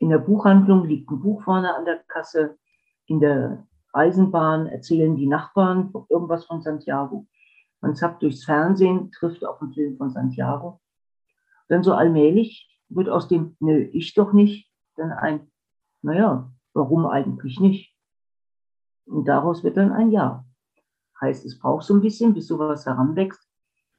[0.00, 2.58] in der Buchhandlung liegt ein Buch vorne an der Kasse.
[3.06, 7.28] In der Eisenbahn erzählen die Nachbarn irgendwas von Santiago.
[7.80, 10.80] Man zappt durchs Fernsehen, trifft auf einen Film von Santiago.
[11.68, 15.50] Dann so allmählich wird aus dem, nö, ich doch nicht, dann ein,
[16.02, 17.94] naja, warum eigentlich nicht?
[19.06, 20.44] Und daraus wird dann ein Ja.
[21.20, 23.48] Heißt, es braucht so ein bisschen, bis sowas heranwächst.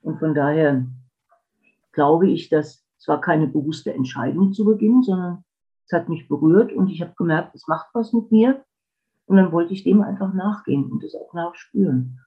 [0.01, 0.85] Und von daher
[1.91, 5.43] glaube ich, dass zwar keine bewusste Entscheidung zu Beginn, sondern
[5.85, 8.63] es hat mich berührt und ich habe gemerkt, es macht was mit mir.
[9.25, 12.19] Und dann wollte ich dem einfach nachgehen und das auch nachspüren.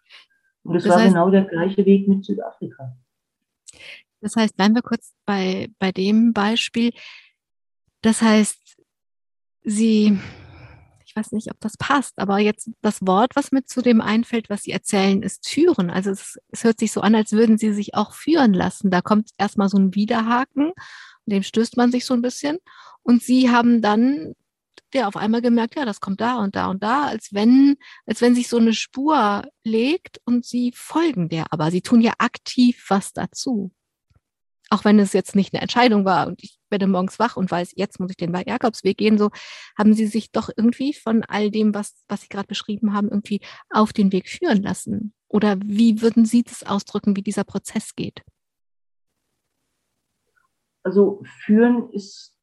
[0.64, 2.96] Und das, das war genau der gleiche Weg mit Südafrika.
[4.20, 6.92] Das heißt, bleiben wir kurz bei, bei dem Beispiel.
[8.02, 8.58] Das heißt,
[9.62, 10.18] Sie,
[11.04, 14.48] ich weiß nicht, ob das passt, aber jetzt das Wort, was mit zu dem einfällt,
[14.48, 15.90] was Sie erzählen, ist führen.
[15.90, 18.90] Also es, es hört sich so an, als würden Sie sich auch führen lassen.
[18.90, 20.72] Da kommt erstmal so ein Widerhaken
[21.30, 22.58] dem stößt man sich so ein bisschen.
[23.02, 24.34] Und sie haben dann
[24.92, 28.20] ja auf einmal gemerkt, ja, das kommt da und da und da, als wenn, als
[28.20, 32.84] wenn sich so eine Spur legt und sie folgen der, aber sie tun ja aktiv
[32.88, 33.72] was dazu.
[34.70, 37.72] Auch wenn es jetzt nicht eine Entscheidung war und ich werde morgens wach und weiß,
[37.74, 39.30] jetzt muss ich den Jakobsweg gehen, so
[39.76, 43.40] haben sie sich doch irgendwie von all dem, was, was Sie gerade beschrieben haben, irgendwie
[43.68, 45.12] auf den Weg führen lassen.
[45.28, 48.22] Oder wie würden Sie das ausdrücken, wie dieser Prozess geht?
[50.82, 52.36] Also führen ist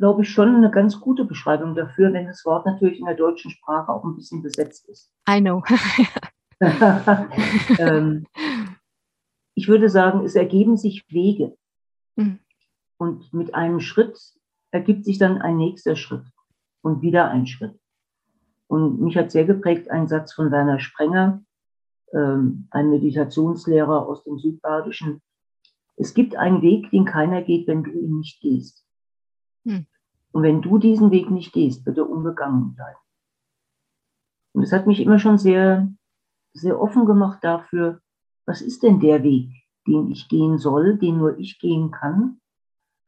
[0.00, 3.50] glaube ich, schon eine ganz gute Beschreibung dafür, wenn das Wort natürlich in der deutschen
[3.50, 5.12] Sprache auch ein bisschen besetzt ist.
[5.28, 5.62] I know.
[7.78, 8.26] ähm,
[9.60, 11.54] ich würde sagen, es ergeben sich Wege.
[12.16, 12.38] Mhm.
[12.96, 14.18] Und mit einem Schritt
[14.70, 16.24] ergibt sich dann ein nächster Schritt
[16.80, 17.78] und wieder ein Schritt.
[18.68, 21.42] Und mich hat sehr geprägt ein Satz von Werner Sprenger,
[22.14, 25.20] ähm, ein Meditationslehrer aus dem Südbadischen.
[25.96, 28.86] Es gibt einen Weg, den keiner geht, wenn du ihn nicht gehst.
[29.66, 29.84] Hm.
[30.32, 32.98] Und wenn du diesen Weg nicht gehst, wird er unbegangen bleiben.
[34.52, 35.92] Und es hat mich immer schon sehr,
[36.54, 38.00] sehr offen gemacht dafür,
[38.46, 39.50] was ist denn der Weg,
[39.86, 42.40] den ich gehen soll, den nur ich gehen kann,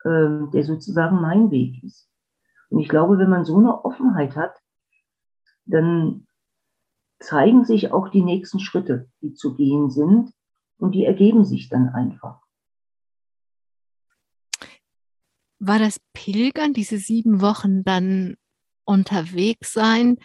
[0.04, 2.08] äh, der sozusagen mein Weg ist.
[2.70, 4.54] Und ich glaube, wenn man so eine Offenheit hat,
[5.64, 6.26] dann
[7.20, 10.32] zeigen sich auch die nächsten Schritte, die zu gehen sind,
[10.78, 12.42] und die ergeben sich dann einfach.
[15.64, 18.34] war das Pilgern, diese sieben Wochen dann
[18.84, 20.16] unterwegs sein,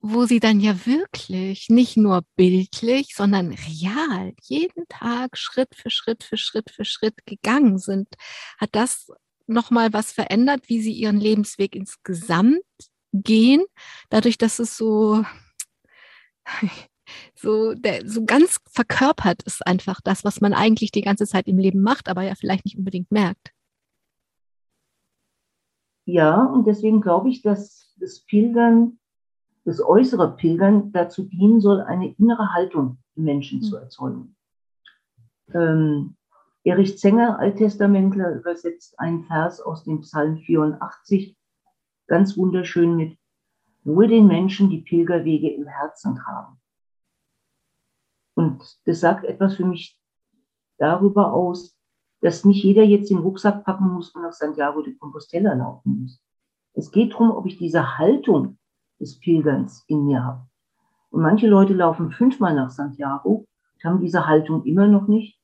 [0.00, 6.24] wo sie dann ja wirklich nicht nur bildlich, sondern real jeden Tag Schritt für Schritt
[6.24, 8.08] für Schritt für Schritt gegangen sind.
[8.58, 9.10] Hat das
[9.46, 12.62] nochmal was verändert, wie sie ihren Lebensweg insgesamt
[13.12, 13.64] gehen,
[14.08, 15.24] dadurch, dass es so,
[17.34, 21.58] so, der, so ganz verkörpert ist einfach das, was man eigentlich die ganze Zeit im
[21.58, 23.52] Leben macht, aber ja vielleicht nicht unbedingt merkt.
[26.06, 28.98] Ja, und deswegen glaube ich, dass das Pilgern,
[29.64, 33.82] das äußere Pilgern dazu dienen soll, eine innere Haltung im Menschen zu hm.
[33.82, 34.36] erzeugen.
[35.52, 36.16] Ähm,
[36.62, 41.36] Erich Zenger, Alttestamentler, übersetzt einen Vers aus dem Psalm 84,
[42.06, 43.18] ganz wunderschön mit,
[43.82, 46.60] wohl den Menschen, die Pilgerwege im Herzen tragen.
[48.34, 49.98] Und das sagt etwas für mich
[50.78, 51.76] darüber aus,
[52.20, 56.22] dass nicht jeder jetzt den Rucksack packen muss und nach Santiago de Compostela laufen muss.
[56.74, 58.58] Es geht darum, ob ich diese Haltung
[59.00, 60.46] des Pilgerns in mir habe.
[61.10, 65.38] Und manche Leute laufen fünfmal nach Santiago und haben diese Haltung immer noch nicht.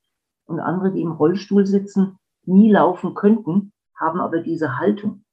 [0.44, 5.24] Und andere, die im Rollstuhl sitzen, nie laufen könnten, haben aber diese Haltung,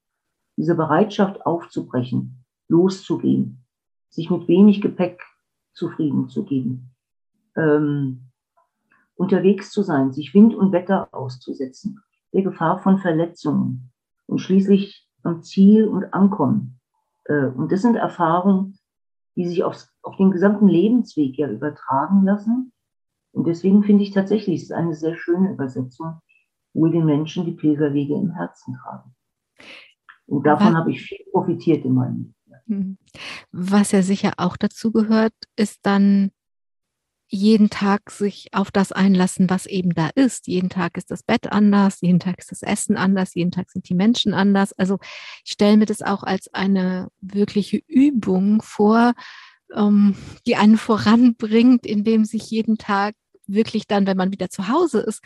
[0.58, 3.64] diese Bereitschaft aufzubrechen, loszugehen,
[4.10, 5.22] sich mit wenig Gepäck
[5.74, 6.92] zufrieden zu geben.
[7.56, 8.32] Ähm,
[9.16, 12.00] unterwegs zu sein, sich Wind und Wetter auszusetzen,
[12.34, 13.92] der Gefahr von Verletzungen
[14.26, 16.80] und schließlich am Ziel und Ankommen.
[17.26, 18.78] Äh, und das sind Erfahrungen,
[19.36, 22.72] die sich auf, auf den gesamten Lebensweg ja übertragen lassen.
[23.32, 26.20] Und deswegen finde ich tatsächlich, es ist eine sehr schöne Übersetzung,
[26.74, 29.16] wohl den Menschen die Pilgerwege im Herzen tragen.
[30.26, 32.34] Und davon habe ich viel profitiert in meinem Leben.
[32.68, 32.98] Hm.
[33.52, 36.32] Was ja sicher auch dazu gehört, ist dann
[37.34, 40.46] jeden Tag sich auf das einlassen, was eben da ist.
[40.46, 43.90] Jeden Tag ist das Bett anders, jeden Tag ist das Essen anders, jeden Tag sind
[43.90, 44.72] die Menschen anders.
[44.74, 45.00] Also
[45.44, 49.14] ich stelle mir das auch als eine wirkliche Übung vor,
[49.74, 50.16] ähm,
[50.46, 53.16] die einen voranbringt, indem sich jeden Tag
[53.48, 55.24] wirklich dann, wenn man wieder zu Hause ist,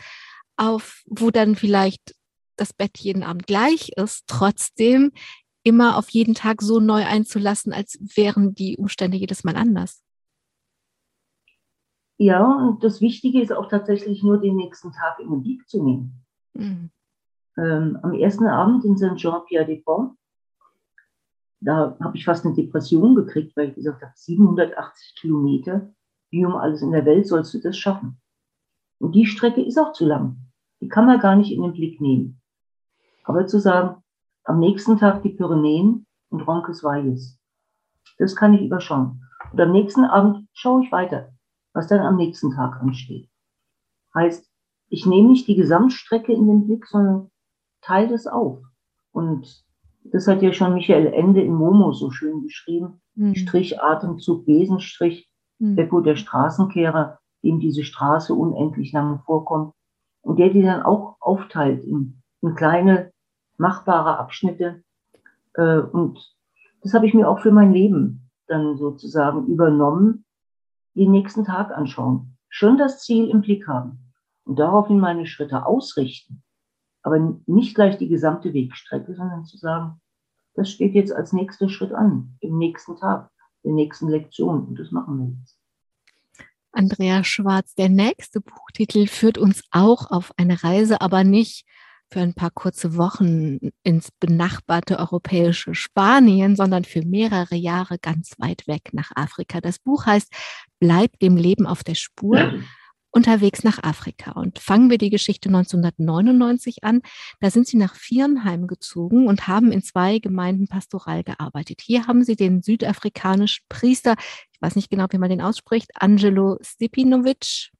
[0.56, 2.14] auf, wo dann vielleicht
[2.56, 5.12] das Bett jeden Abend gleich ist, trotzdem
[5.62, 10.00] immer auf jeden Tag so neu einzulassen, als wären die Umstände jedes Mal anders.
[12.18, 15.82] Ja, und das Wichtige ist auch tatsächlich nur den nächsten Tag in den Blick zu
[15.82, 16.24] nehmen.
[16.52, 16.90] Mhm.
[17.56, 20.16] Ähm, am ersten Abend in Saint-Jean-Pierre-des-Ponts,
[21.60, 25.92] da habe ich fast eine Depression gekriegt, weil ich gesagt habe, 780 Kilometer,
[26.30, 28.20] wie um alles in der Welt sollst du das schaffen?
[28.98, 30.38] Und die Strecke ist auch zu lang.
[30.80, 32.40] Die kann man gar nicht in den Blick nehmen.
[33.22, 34.02] Aber zu sagen,
[34.42, 37.38] am nächsten Tag die Pyrenäen und Roncesvalles,
[38.18, 39.22] das kann ich überschauen.
[39.52, 41.32] Und am nächsten Abend schaue ich weiter
[41.78, 43.30] was dann am nächsten Tag ansteht.
[44.12, 44.50] Heißt,
[44.88, 47.30] ich nehme nicht die Gesamtstrecke in den Blick, sondern
[47.82, 48.64] teile das auf.
[49.12, 49.64] Und
[50.02, 53.00] das hat ja schon Michael Ende in Momo so schön beschrieben.
[53.14, 53.36] Mhm.
[53.36, 55.76] Strich, Atemzug, Besenstrich, mhm.
[55.76, 59.72] Beppo der Straßenkehrer, dem diese Straße unendlich lange vorkommt.
[60.22, 63.12] Und der die dann auch aufteilt in, in kleine,
[63.56, 64.82] machbare Abschnitte.
[65.54, 66.18] Äh, und
[66.82, 70.24] das habe ich mir auch für mein Leben dann sozusagen übernommen,
[70.94, 74.12] den nächsten Tag anschauen, schon das Ziel im Blick haben
[74.44, 76.42] und daraufhin meine Schritte ausrichten,
[77.02, 80.00] Aber nicht gleich die gesamte Wegstrecke, sondern zu sagen,
[80.54, 83.30] das steht jetzt als nächster Schritt an, im nächsten Tag,
[83.64, 84.66] der nächsten Lektion.
[84.66, 85.58] Und das machen wir jetzt.
[86.72, 91.66] Andrea Schwarz, der nächste Buchtitel führt uns auch auf eine Reise, aber nicht
[92.10, 98.66] für ein paar kurze Wochen ins benachbarte europäische Spanien, sondern für mehrere Jahre ganz weit
[98.66, 99.60] weg nach Afrika.
[99.60, 100.32] Das Buch heißt
[100.80, 102.52] Bleib dem Leben auf der Spur
[103.10, 104.32] unterwegs nach Afrika.
[104.32, 107.00] Und fangen wir die Geschichte 1999 an.
[107.40, 111.80] Da sind Sie nach Viernheim gezogen und haben in zwei Gemeinden pastoral gearbeitet.
[111.82, 114.14] Hier haben Sie den südafrikanischen Priester,
[114.52, 117.70] ich weiß nicht genau, wie man den ausspricht, Angelo Stepinovic,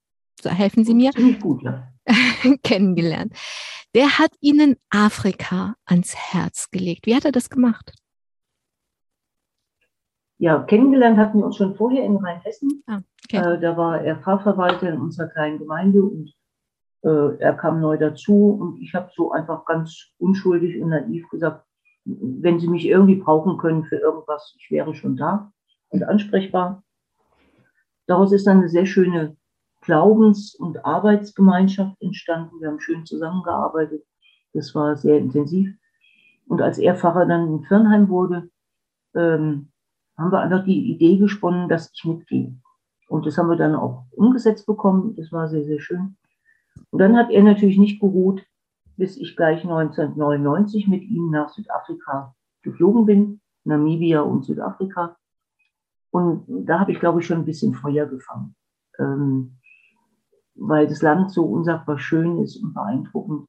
[0.41, 1.87] so helfen Sie mir, gut, ja.
[2.63, 3.33] kennengelernt.
[3.95, 7.05] Der hat Ihnen Afrika ans Herz gelegt.
[7.05, 7.93] Wie hat er das gemacht?
[10.37, 12.83] Ja, kennengelernt hatten wir uns schon vorher in Rheinhessen.
[12.87, 13.37] Ah, okay.
[13.37, 16.33] äh, da war er Pfarrverwalter in unserer kleinen Gemeinde und
[17.03, 21.65] äh, er kam neu dazu und ich habe so einfach ganz unschuldig und naiv gesagt,
[22.05, 25.51] wenn Sie mich irgendwie brauchen können für irgendwas, ich wäre schon da
[25.89, 26.83] und ansprechbar.
[28.07, 29.35] Daraus ist dann eine sehr schöne
[29.81, 32.59] Glaubens- und Arbeitsgemeinschaft entstanden.
[32.59, 34.03] Wir haben schön zusammengearbeitet.
[34.53, 35.73] Das war sehr intensiv.
[36.47, 38.49] Und als er Pfarrer dann in Firnheim wurde,
[39.15, 39.71] ähm,
[40.17, 42.55] haben wir einfach die Idee gesponnen, dass ich mitgehe.
[43.07, 45.15] Und das haben wir dann auch umgesetzt bekommen.
[45.15, 46.17] Das war sehr, sehr schön.
[46.91, 48.45] Und dann hat er natürlich nicht geruht,
[48.97, 55.17] bis ich gleich 1999 mit ihm nach Südafrika geflogen bin, Namibia und Südafrika.
[56.11, 58.55] Und da habe ich, glaube ich, schon ein bisschen Feuer gefangen,
[58.97, 59.58] ähm,
[60.59, 63.45] weil das Land so unsagbar schön ist und beeindruckend.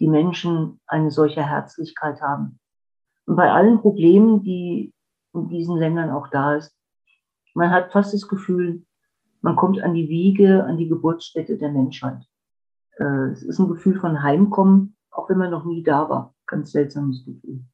[0.00, 2.58] Die Menschen eine solche Herzlichkeit haben.
[3.26, 4.92] Und bei allen Problemen, die
[5.34, 6.74] in diesen Ländern auch da ist.
[7.54, 8.84] Man hat fast das Gefühl,
[9.40, 12.24] man kommt an die Wiege, an die Geburtsstätte der Menschheit.
[12.98, 16.34] Äh, es ist ein Gefühl von Heimkommen, auch wenn man noch nie da war.
[16.46, 17.64] Ganz seltsames Gefühl.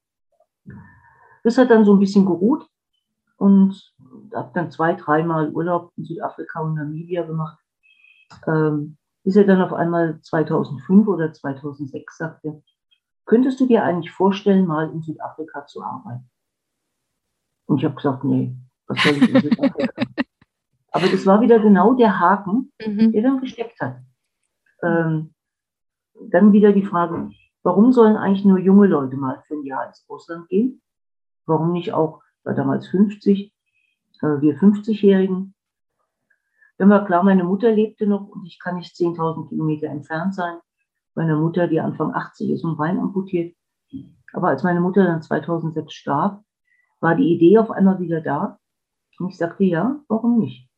[1.43, 2.67] Das hat dann so ein bisschen geruht
[3.37, 3.93] und
[4.35, 7.60] habe dann zwei, dreimal Urlaub in Südafrika und Namibia gemacht.
[8.47, 12.63] Ähm, bis er dann auf einmal 2005 oder 2006 sagte,
[13.25, 16.29] könntest du dir eigentlich vorstellen, mal in Südafrika zu arbeiten?
[17.67, 18.55] Und ich habe gesagt, nee,
[18.87, 19.93] was soll ich in Südafrika?
[20.91, 23.13] Aber das war wieder genau der Haken, mhm.
[23.13, 24.01] der dann gesteckt hat.
[24.83, 25.33] Ähm,
[26.29, 27.31] dann wieder die Frage,
[27.63, 30.81] warum sollen eigentlich nur junge Leute mal für ein Jahr ins Ausland gehen?
[31.45, 33.53] Warum nicht auch, war damals 50,
[34.21, 35.53] äh, wir 50-Jährigen?
[36.81, 40.57] Dann war klar, meine Mutter lebte noch und ich kann nicht 10.000 Kilometer entfernt sein.
[41.13, 43.55] Meine Mutter, die Anfang 80 ist und Bein amputiert.
[44.33, 46.43] Aber als meine Mutter dann 2006 starb,
[46.99, 48.57] war die Idee auf einmal wieder da.
[49.19, 50.71] Und ich sagte, ja, warum nicht?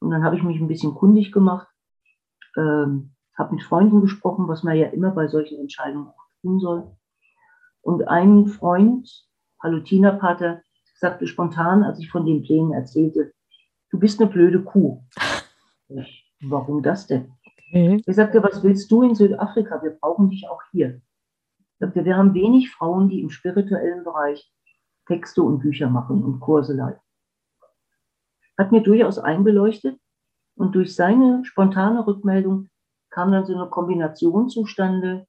[0.00, 1.68] Und dann habe ich mich ein bisschen kundig gemacht,
[2.56, 6.90] ähm, habe mit Freunden gesprochen, was man ja immer bei solchen Entscheidungen auch tun soll.
[7.82, 9.08] Und ein Freund,
[9.60, 10.62] Pater,
[10.96, 13.32] sagte spontan, als ich von den Plänen erzählte,
[13.90, 15.02] du bist eine blöde Kuh.
[15.88, 17.32] Ich, warum das denn?
[17.44, 18.02] Okay.
[18.04, 19.82] Er sagte, was willst du in Südafrika?
[19.82, 21.00] Wir brauchen dich auch hier.
[21.78, 24.52] Er sagte, wir haben wenig Frauen, die im spirituellen Bereich
[25.06, 27.00] Texte und Bücher machen und Kurse leiten.
[28.58, 29.98] Hat mir durchaus eingeleuchtet
[30.56, 32.68] und durch seine spontane Rückmeldung
[33.10, 35.26] kam dann so eine Kombination zustande.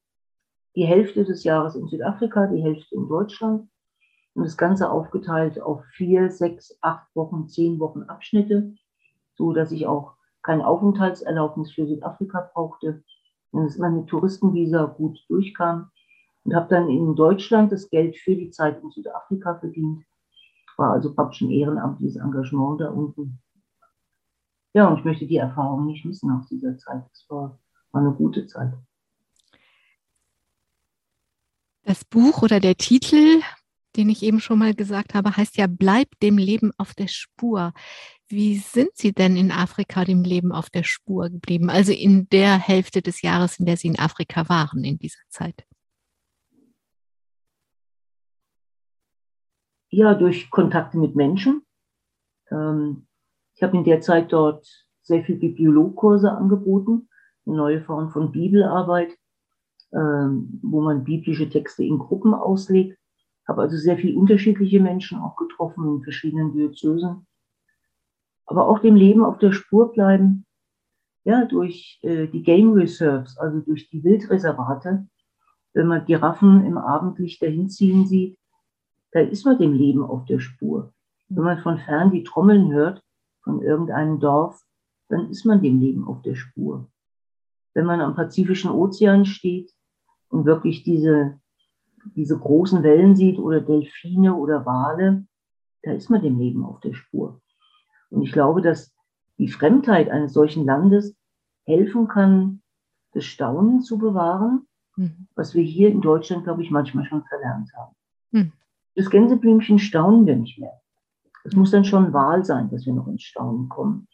[0.76, 3.70] Die Hälfte des Jahres in Südafrika, die Hälfte in Deutschland
[4.38, 8.76] und das Ganze aufgeteilt auf vier, sechs, acht Wochen, zehn Wochen Abschnitte,
[9.36, 13.04] so dass ich auch kein Aufenthaltserlaubnis für Südafrika brauchte
[13.50, 15.89] und dass man mit Touristenvisa gut durchkam
[16.43, 20.06] und habe dann in Deutschland das Geld für die Zeit in Südafrika verdient.
[20.78, 23.39] War also praktisch ein ehrenamtliches Engagement da unten.
[24.73, 27.04] Ja, und ich möchte die Erfahrung nicht missen aus dieser Zeit.
[27.12, 27.58] Es war,
[27.91, 28.71] war eine gute Zeit.
[31.86, 33.41] Das Buch oder der Titel,
[33.98, 37.74] den ich eben schon mal gesagt habe, heißt ja Bleib dem Leben auf der Spur.
[38.30, 41.70] Wie sind Sie denn in Afrika dem Leben auf der Spur geblieben?
[41.70, 45.66] Also in der Hälfte des Jahres, in der Sie in Afrika waren in dieser Zeit?
[49.90, 51.62] Ja, durch Kontakte mit Menschen.
[52.52, 53.08] Ähm,
[53.56, 54.68] ich habe in der Zeit dort
[55.02, 57.10] sehr viel Bibliologkurse angeboten,
[57.46, 59.18] eine neue Form von Bibelarbeit,
[59.94, 63.00] ähm, wo man biblische Texte in Gruppen auslegt.
[63.48, 67.26] Habe also sehr viel unterschiedliche Menschen auch getroffen in verschiedenen Diözesen.
[68.46, 70.46] Aber auch dem Leben auf der Spur bleiben,
[71.24, 75.08] ja, durch äh, die Game Reserves, also durch die Wildreservate.
[75.74, 78.38] Wenn man Giraffen im Abendlicht dahinziehen sieht,
[79.12, 80.94] da ist man dem Leben auf der Spur.
[81.30, 83.04] Wenn man von fern die Trommeln hört
[83.44, 84.62] von irgendeinem Dorf,
[85.10, 86.88] dann ist man dem Leben auf der Spur.
[87.74, 89.74] Wenn man am Pazifischen Ozean steht
[90.30, 91.40] und wirklich diese,
[92.15, 95.25] diese großen Wellen sieht oder Delfine oder Wale,
[95.83, 97.41] da ist man dem Leben auf der Spur.
[98.10, 98.93] Und ich glaube, dass
[99.37, 101.15] die Fremdheit eines solchen Landes
[101.65, 102.62] helfen kann,
[103.13, 105.27] das Staunen zu bewahren, mhm.
[105.35, 107.95] was wir hier in Deutschland, glaube ich, manchmal schon verlernt haben.
[108.31, 108.52] Mhm.
[108.95, 110.81] Das Gänseblümchen staunen wir nicht mehr.
[111.43, 114.08] Es muss dann schon Wahl sein, dass wir noch ins Staunen kommen.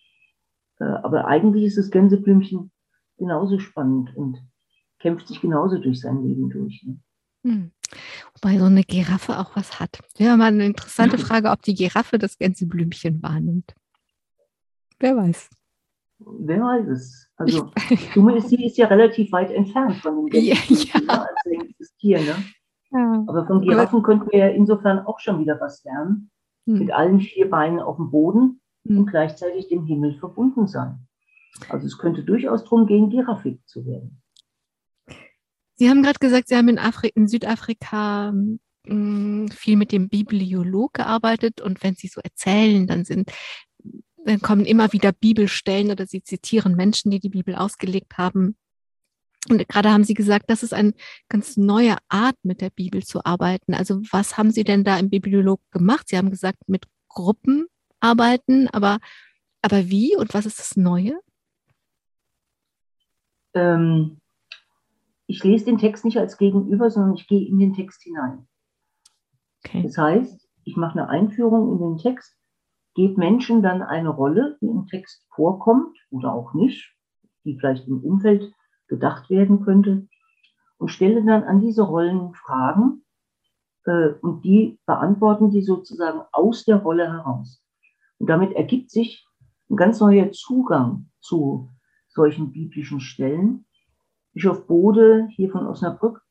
[0.80, 2.72] Äh, aber eigentlich ist das Gänseblümchen
[3.18, 4.44] genauso spannend und
[5.00, 6.86] kämpft sich genauso durch sein Leben durch.
[7.44, 7.52] Ne?
[7.52, 7.72] Hm.
[8.34, 10.00] Wobei so eine Giraffe auch was hat.
[10.18, 13.76] Wäre mal eine interessante Frage, ob die Giraffe das Gänseblümchen wahrnimmt.
[15.00, 15.50] Wer weiß.
[16.20, 17.30] Wer weiß es.
[17.36, 18.16] Also, ist,
[18.50, 21.22] sie ist ja relativ weit entfernt von dem Gänseblümchen ja, ja.
[21.22, 22.20] als längstes Tier.
[22.20, 22.36] Ne?
[22.92, 23.24] Ja.
[23.28, 26.32] Aber von Giraffen Aber, könnten wir ja insofern auch schon wieder was lernen.
[26.66, 26.80] Hm.
[26.80, 29.00] Mit allen vier Beinen auf dem Boden hm.
[29.00, 31.08] und gleichzeitig dem Himmel verbunden sein.
[31.70, 34.23] Also es könnte durchaus darum gehen, giraffig zu werden.
[35.76, 38.58] Sie haben gerade gesagt, Sie haben in, Afri in Südafrika mh,
[38.88, 43.32] hm, viel mit dem Bibliolog gearbeitet und wenn Sie so erzählen, dann sind
[44.26, 48.56] dann kommen immer wieder Bibelstellen oder Sie zitieren Menschen, die die Bibel ausgelegt haben.
[49.50, 50.94] Und gerade haben Sie gesagt, das ist eine
[51.28, 53.74] ganz neue Art, mit der Bibel zu arbeiten.
[53.74, 56.08] Also was haben Sie denn da im Bibliolog gemacht?
[56.08, 57.68] Sie haben gesagt, mit Gruppen
[58.00, 59.00] arbeiten, aber,
[59.62, 61.20] aber wie und was ist das Neue?
[63.54, 64.22] Ähm,
[65.28, 68.48] ich lese den Text nicht als Gegenüber, sondern ich gehe in den Text hinein.
[69.66, 69.84] Okay.
[69.84, 72.38] Das heißt, ich mache eine Einführung in den Text,
[72.96, 76.94] gebe Menschen dann eine Rolle, die im Text vorkommt oder auch nicht,
[77.44, 78.54] die vielleicht im Umfeld
[78.88, 80.08] gedacht werden könnte,
[80.78, 83.04] und stelle dann an diese Rollen Fragen
[83.86, 87.64] äh, und die beantworten die sozusagen aus der Rolle heraus.
[88.18, 89.26] Und damit ergibt sich
[89.70, 91.70] ein ganz neuer Zugang zu
[92.10, 93.66] solchen biblischen Stellen.
[94.34, 96.22] Bischof Bode hier von Osnabrück,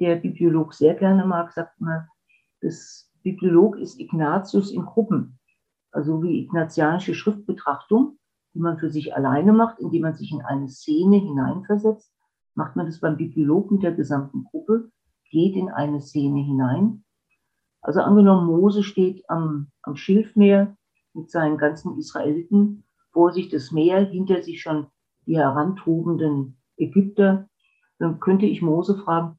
[0.00, 2.06] der Bibliolog sehr gerne mag, sagt immer,
[2.60, 5.38] das Bibliolog ist Ignatius in Gruppen,
[5.90, 8.18] also wie ignatianische Schriftbetrachtung,
[8.52, 12.12] die man für sich alleine macht, indem man sich in eine Szene hineinversetzt,
[12.54, 14.90] macht man das beim Bibliolog mit der gesamten Gruppe,
[15.30, 17.04] geht in eine Szene hinein.
[17.80, 20.76] Also angenommen, Mose steht am, am Schilfmeer
[21.14, 24.88] mit seinen ganzen Israeliten, vor sich das Meer, hinter sich schon
[25.24, 27.48] die herantobenden Ägypter,
[27.98, 29.38] dann könnte ich Mose fragen,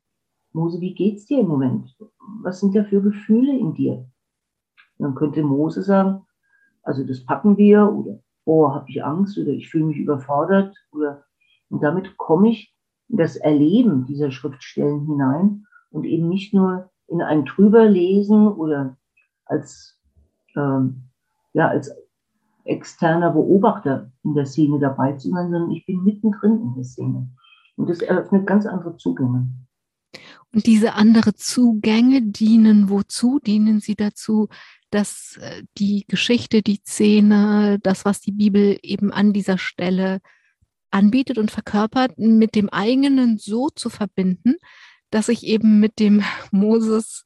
[0.51, 1.95] Mose, wie geht's dir im Moment?
[2.41, 4.05] Was sind da für Gefühle in dir?
[4.97, 6.25] Dann könnte Mose sagen,
[6.83, 11.23] also das packen wir oder oh, habe ich Angst oder ich fühle mich überfordert oder
[11.69, 12.73] und damit komme ich
[13.07, 18.97] in das Erleben dieser Schriftstellen hinein und eben nicht nur in ein Drüberlesen oder
[19.45, 19.99] als
[20.55, 21.03] ähm,
[21.53, 21.91] ja als
[22.69, 27.29] externer Beobachter in der Szene dabei zu sein, sondern ich bin mittendrin in der Szene.
[27.75, 29.47] Und das eröffnet ganz andere Zugänge.
[30.53, 33.39] Und diese andere Zugänge dienen wozu?
[33.39, 34.49] Dienen sie dazu,
[34.89, 40.19] dass äh, die Geschichte, die Szene, das, was die Bibel eben an dieser Stelle
[40.91, 44.55] anbietet und verkörpert, mit dem eigenen so zu verbinden,
[45.11, 47.25] dass ich eben mit dem Moses,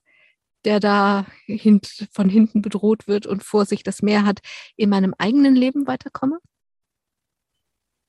[0.65, 4.39] der da hint, von hinten bedroht wird und vor sich das Meer hat,
[4.75, 6.39] in meinem eigenen Leben weiterkomme?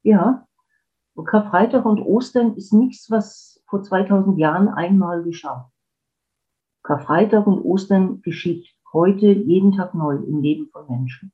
[0.02, 0.46] Ja,
[1.22, 5.70] Karfreitag und Ostern ist nichts, was vor 2000 Jahren einmal geschah.
[6.82, 11.32] Karfreitag und Ostern geschieht heute jeden Tag neu im Leben von Menschen.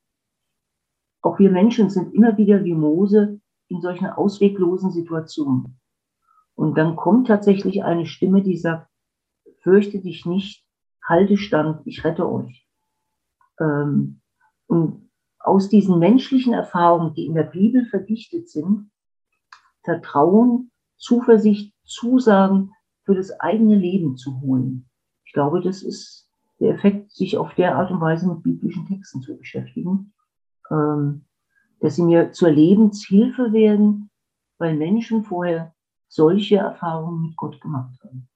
[1.23, 5.79] Auch wir Menschen sind immer wieder wie Mose in solchen ausweglosen Situationen.
[6.55, 8.89] Und dann kommt tatsächlich eine Stimme, die sagt,
[9.61, 10.65] fürchte dich nicht,
[11.11, 12.67] halte stand, ich rette euch.
[13.61, 14.21] Ähm,
[14.67, 18.91] und aus diesen menschlichen Erfahrungen, die in der Bibel verdichtet sind,
[19.83, 22.73] Vertrauen, Zuversicht, Zusagen
[23.05, 24.89] für das eigene Leben zu holen.
[25.25, 26.31] Ich glaube, das ist
[26.61, 30.13] der Effekt, sich auf der Art und Weise mit biblischen Texten zu beschäftigen,
[30.71, 31.25] ähm,
[31.81, 34.11] dass sie mir zur Lebenshilfe werden,
[34.59, 35.75] weil Menschen vorher
[36.09, 38.30] solche Erfahrungen mit Gott gemacht haben.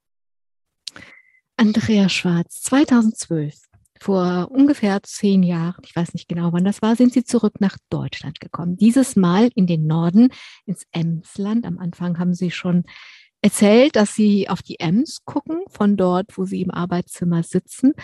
[1.65, 3.55] Andrea Schwarz, 2012
[3.99, 7.79] vor ungefähr zehn Jahren, ich weiß nicht genau wann das war, sind sie zurück nach
[7.89, 8.77] Deutschland gekommen.
[8.77, 10.29] Dieses Mal in den Norden,
[10.67, 11.65] ins Emsland.
[11.65, 12.85] Am Anfang haben sie schon
[13.41, 17.95] erzählt, dass sie auf die Ems gucken, von dort, wo sie im Arbeitszimmer sitzen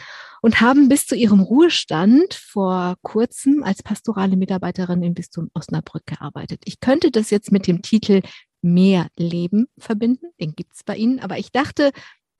[0.40, 6.62] und haben bis zu ihrem Ruhestand vor kurzem als pastorale Mitarbeiterin im Bistum Osnabrück gearbeitet.
[6.64, 8.22] Ich könnte das jetzt mit dem Titel
[8.62, 11.92] Mehr Leben verbinden, den gibt es bei Ihnen, aber ich dachte,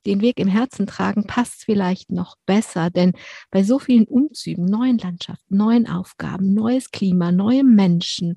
[0.06, 3.12] den Weg im Herzen tragen, passt vielleicht noch besser, denn
[3.50, 8.36] bei so vielen Umzügen, neuen Landschaften, neuen Aufgaben, neues Klima, neue Menschen,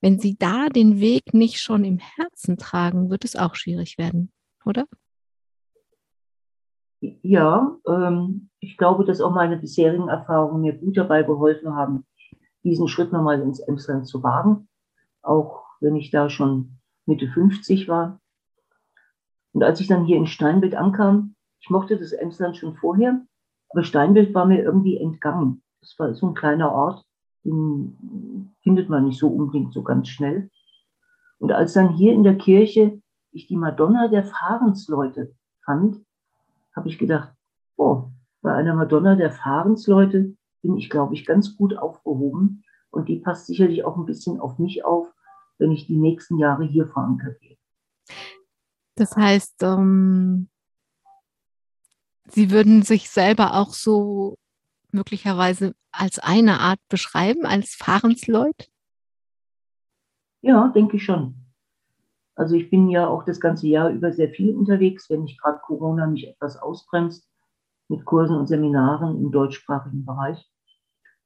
[0.00, 4.30] wenn Sie da den Weg nicht schon im Herzen tragen, wird es auch schwierig werden,
[4.66, 4.84] oder?
[7.00, 12.04] Ja, ähm, ich glaube, dass auch meine bisherigen Erfahrungen mir gut dabei geholfen haben,
[12.64, 14.68] diesen Schritt nochmal ins Emsland zu wagen,
[15.22, 18.20] auch wenn ich da schon Mitte 50 war.
[19.54, 23.22] Und als ich dann hier in Steinbild ankam, ich mochte das Emsland schon vorher,
[23.70, 25.62] aber Steinbild war mir irgendwie entgangen.
[25.80, 27.04] Das war so ein kleiner Ort,
[27.44, 30.50] den findet man nicht so unbedingt so ganz schnell.
[31.38, 33.00] Und als dann hier in der Kirche
[33.32, 35.34] ich die Madonna der Fahrensleute
[35.64, 36.04] fand,
[36.74, 37.32] habe ich gedacht,
[37.76, 38.04] oh,
[38.42, 42.64] bei einer Madonna der Fahrensleute bin ich, glaube ich, ganz gut aufgehoben.
[42.90, 45.12] Und die passt sicherlich auch ein bisschen auf mich auf,
[45.58, 47.56] wenn ich die nächsten Jahre hier verankert werde.
[48.96, 50.48] Das heißt, ähm,
[52.26, 54.36] Sie würden sich selber auch so
[54.90, 58.70] möglicherweise als eine Art beschreiben, als Fahrensleut?
[60.40, 61.34] Ja, denke ich schon.
[62.34, 65.60] Also ich bin ja auch das ganze Jahr über sehr viel unterwegs, wenn nicht gerade
[65.60, 67.28] Corona mich etwas ausbremst
[67.88, 70.50] mit Kursen und Seminaren im deutschsprachigen Bereich.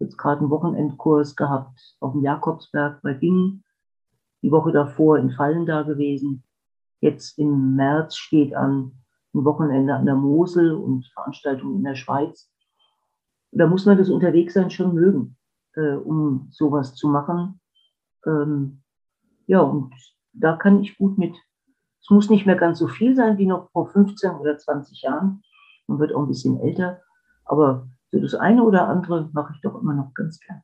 [0.00, 3.64] Jetzt gerade einen Wochenendkurs gehabt auf dem Jakobsberg bei Bingen,
[4.42, 6.44] die Woche davor in Fallen da gewesen.
[7.00, 8.92] Jetzt im März steht an
[9.34, 12.50] ein Wochenende an der Mosel und Veranstaltungen in der Schweiz.
[13.52, 15.36] Da muss man das Unterwegssein schon mögen,
[15.74, 17.60] äh, um sowas zu machen.
[18.26, 18.82] Ähm,
[19.46, 19.94] ja, und
[20.32, 21.34] da kann ich gut mit.
[22.02, 25.42] Es muss nicht mehr ganz so viel sein wie noch vor 15 oder 20 Jahren.
[25.86, 27.00] Man wird auch ein bisschen älter.
[27.44, 30.62] Aber so das eine oder andere mache ich doch immer noch ganz gerne.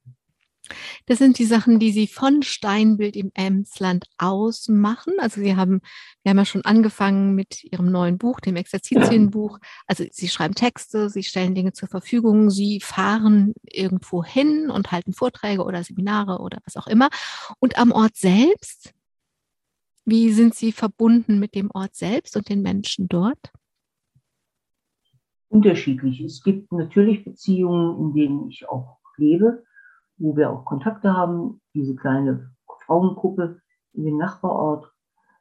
[1.06, 5.14] Das sind die Sachen, die Sie von Steinbild im Emsland ausmachen.
[5.18, 5.80] Also Sie haben,
[6.22, 9.58] wir haben ja schon angefangen mit Ihrem neuen Buch, dem Exerzitienbuch.
[9.86, 15.12] Also Sie schreiben Texte, Sie stellen Dinge zur Verfügung, Sie fahren irgendwo hin und halten
[15.12, 17.08] Vorträge oder Seminare oder was auch immer.
[17.58, 18.94] Und am Ort selbst,
[20.04, 23.52] wie sind Sie verbunden mit dem Ort selbst und den Menschen dort?
[25.48, 26.20] Unterschiedlich.
[26.20, 29.64] Es gibt natürlich Beziehungen, in denen ich auch lebe
[30.16, 32.50] wo wir auch Kontakte haben, diese kleine
[32.86, 33.60] Frauengruppe
[33.92, 34.90] in dem Nachbarort.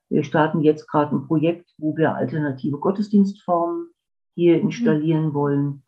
[0.09, 3.89] Wir starten jetzt gerade ein Projekt, wo wir alternative Gottesdienstformen
[4.35, 5.33] hier installieren mhm.
[5.33, 5.83] wollen.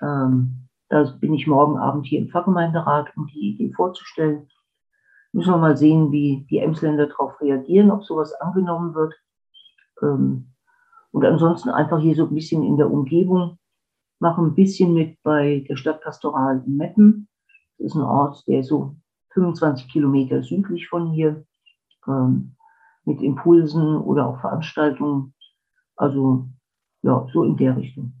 [0.00, 4.48] Ähm, da bin ich morgen Abend hier im Pfarrgemeinderat, um die Idee vorzustellen.
[5.32, 9.14] Müssen wir mal sehen, wie die Emsländer darauf reagieren, ob sowas angenommen wird.
[10.02, 10.52] Ähm,
[11.10, 13.58] und ansonsten einfach hier so ein bisschen in der Umgebung,
[14.18, 17.28] machen ein bisschen mit bei der Stadtpastoral in Meppen
[17.78, 18.96] das ist ein Ort, der so
[19.34, 21.44] 25 Kilometer südlich von hier
[22.06, 22.56] ähm,
[23.04, 25.34] mit Impulsen oder auch Veranstaltungen.
[25.96, 26.48] Also
[27.02, 28.12] ja, so in der Richtung.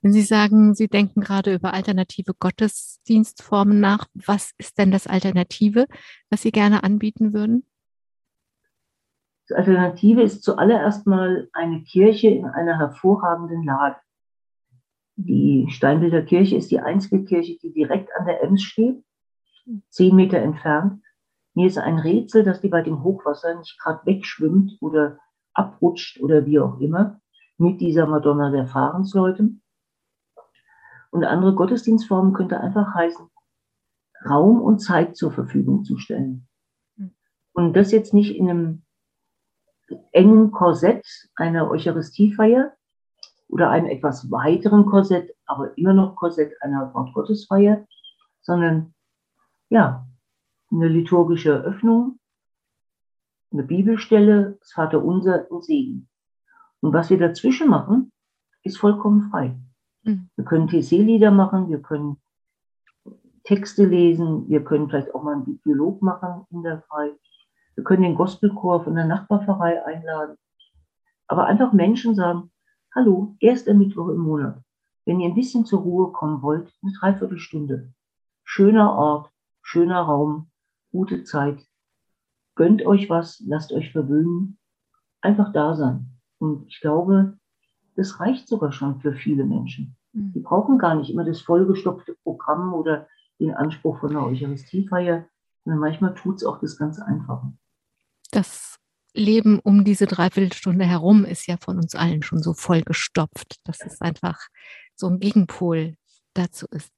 [0.00, 5.86] Wenn Sie sagen, Sie denken gerade über alternative Gottesdienstformen nach, was ist denn das Alternative,
[6.30, 7.64] was Sie gerne anbieten würden?
[9.48, 13.96] Das Alternative ist zuallererst mal eine Kirche in einer hervorragenden Lage.
[15.16, 19.02] Die Steinbilder Kirche ist die einzige Kirche, die direkt an der Ems steht,
[19.88, 21.02] zehn Meter entfernt.
[21.54, 25.18] Mir ist ein Rätsel, dass die bei dem Hochwasser nicht gerade wegschwimmt oder
[25.54, 27.20] abrutscht oder wie auch immer
[27.56, 29.50] mit dieser Madonna der Fahrensleute.
[31.10, 33.26] Und andere Gottesdienstformen könnte einfach heißen,
[34.28, 36.46] Raum und Zeit zur Verfügung zu stellen.
[37.54, 38.82] Und das jetzt nicht in einem
[40.12, 41.06] engen Korsett
[41.36, 42.75] einer Eucharistiefeier,
[43.48, 47.86] oder einem etwas weiteren Korsett, aber immer noch Korsett einer Wortgottesfeier,
[48.40, 48.94] sondern
[49.68, 50.06] ja,
[50.70, 52.18] eine liturgische Eröffnung,
[53.52, 56.08] eine Bibelstelle, das Vaterunser und Segen.
[56.80, 58.12] Und was wir dazwischen machen,
[58.62, 59.56] ist vollkommen frei.
[60.02, 60.28] Mhm.
[60.36, 62.20] Wir können TC-Lieder machen, wir können
[63.44, 67.12] Texte lesen, wir können vielleicht auch mal einen Bibliolog machen in der Frei.
[67.76, 70.36] Wir können den Gospelchor von der Nachbarpfarrei einladen.
[71.28, 72.50] Aber einfach Menschen sagen,
[72.98, 74.58] Hallo, erster Mittwoch im Monat.
[75.04, 77.92] Wenn ihr ein bisschen zur Ruhe kommen wollt, eine Dreiviertelstunde.
[78.42, 79.30] Schöner Ort,
[79.60, 80.48] schöner Raum,
[80.92, 81.58] gute Zeit.
[82.54, 84.56] Gönnt euch was, lasst euch verwöhnen.
[85.20, 86.06] Einfach da sein.
[86.38, 87.36] Und ich glaube,
[87.96, 89.94] das reicht sogar schon für viele Menschen.
[90.14, 90.32] Mhm.
[90.32, 95.26] Die brauchen gar nicht immer das vollgestopfte Programm oder den Anspruch von einer Eucharistiefeier,
[95.64, 97.52] sondern manchmal tut es auch das ganz Einfache.
[98.30, 98.65] Das
[99.16, 104.00] Leben um diese Dreiviertelstunde herum ist ja von uns allen schon so vollgestopft, dass es
[104.00, 104.38] einfach
[104.94, 105.96] so ein Gegenpol
[106.34, 106.92] dazu ist.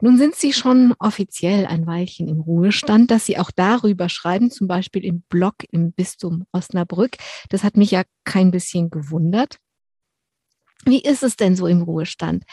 [0.00, 4.68] Nun sind Sie schon offiziell ein Weilchen im Ruhestand, dass Sie auch darüber schreiben, zum
[4.68, 7.16] Beispiel im Blog im Bistum Osnabrück.
[7.50, 9.58] Das hat mich ja kein bisschen gewundert.
[10.84, 12.44] Wie ist es denn so im Ruhestand?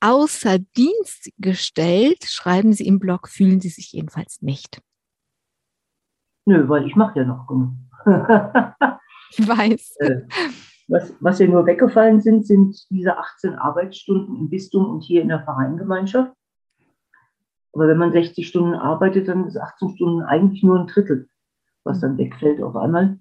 [0.00, 4.80] Außer Dienst gestellt, schreiben Sie im Blog, fühlen Sie sich jedenfalls nicht.
[6.48, 7.72] Nö, weil ich mache ja noch genug.
[9.30, 9.96] ich weiß.
[10.00, 10.22] Äh,
[10.90, 15.28] Was, was ja nur weggefallen sind, sind diese 18 Arbeitsstunden im Bistum und hier in
[15.28, 16.32] der Vereingemeinschaft.
[17.74, 21.28] Aber wenn man 60 Stunden arbeitet, dann ist 18 Stunden eigentlich nur ein Drittel,
[21.84, 23.18] was dann wegfällt auf einmal.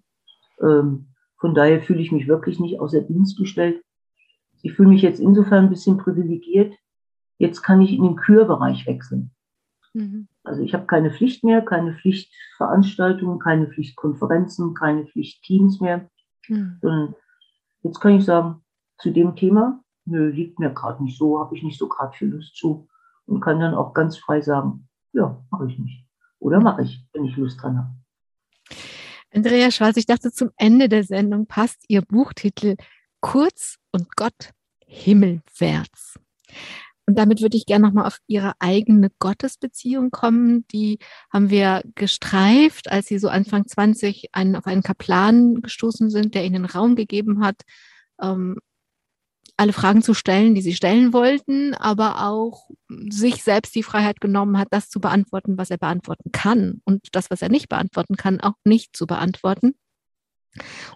[0.62, 3.84] Ähm, von daher fühle ich mich wirklich nicht außer Dienst gestellt.
[4.62, 6.74] Ich fühle mich jetzt insofern ein bisschen privilegiert.
[7.40, 9.32] Jetzt kann ich in den Kürbereich wechseln.
[9.94, 10.30] Mhm.
[10.48, 16.10] Also ich habe keine Pflicht mehr, keine Pflichtveranstaltungen, keine Pflichtkonferenzen, keine Pflichtteams mehr,
[16.48, 16.78] mhm.
[16.82, 17.16] sondern
[17.84, 18.64] jetzt kann ich sagen,
[18.98, 22.30] zu dem Thema, nö, liegt mir gerade nicht so, habe ich nicht so gerade viel
[22.30, 22.88] Lust zu
[23.26, 26.06] und kann dann auch ganz frei sagen, ja, mache ich nicht.
[26.40, 27.90] Oder mache ich, wenn ich Lust dran habe.
[29.34, 32.76] Andrea Schwarz, ich dachte, zum Ende der Sendung passt Ihr Buchtitel
[33.20, 34.52] Kurz und Gott
[34.86, 36.20] himmelwärts.
[37.08, 40.68] Und damit würde ich gerne nochmal auf Ihre eigene Gottesbeziehung kommen.
[40.68, 41.00] Die
[41.32, 46.44] haben wir gestreift, als Sie so Anfang 20 einen, auf einen Kaplan gestoßen sind, der
[46.44, 47.62] Ihnen Raum gegeben hat,
[48.22, 48.58] ähm,
[49.56, 52.70] alle Fragen zu stellen, die Sie stellen wollten, aber auch
[53.10, 57.32] sich selbst die Freiheit genommen hat, das zu beantworten, was er beantworten kann und das,
[57.32, 59.76] was er nicht beantworten kann, auch nicht zu beantworten.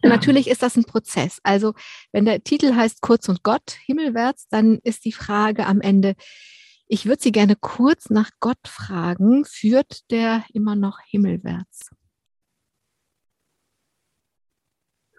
[0.02, 1.40] Und natürlich ist das ein Prozess.
[1.44, 1.74] Also
[2.12, 6.16] wenn der Titel heißt Kurz und Gott, Himmelwärts, dann ist die Frage am Ende,
[6.88, 11.90] ich würde Sie gerne kurz nach Gott fragen, führt der immer noch himmelwärts?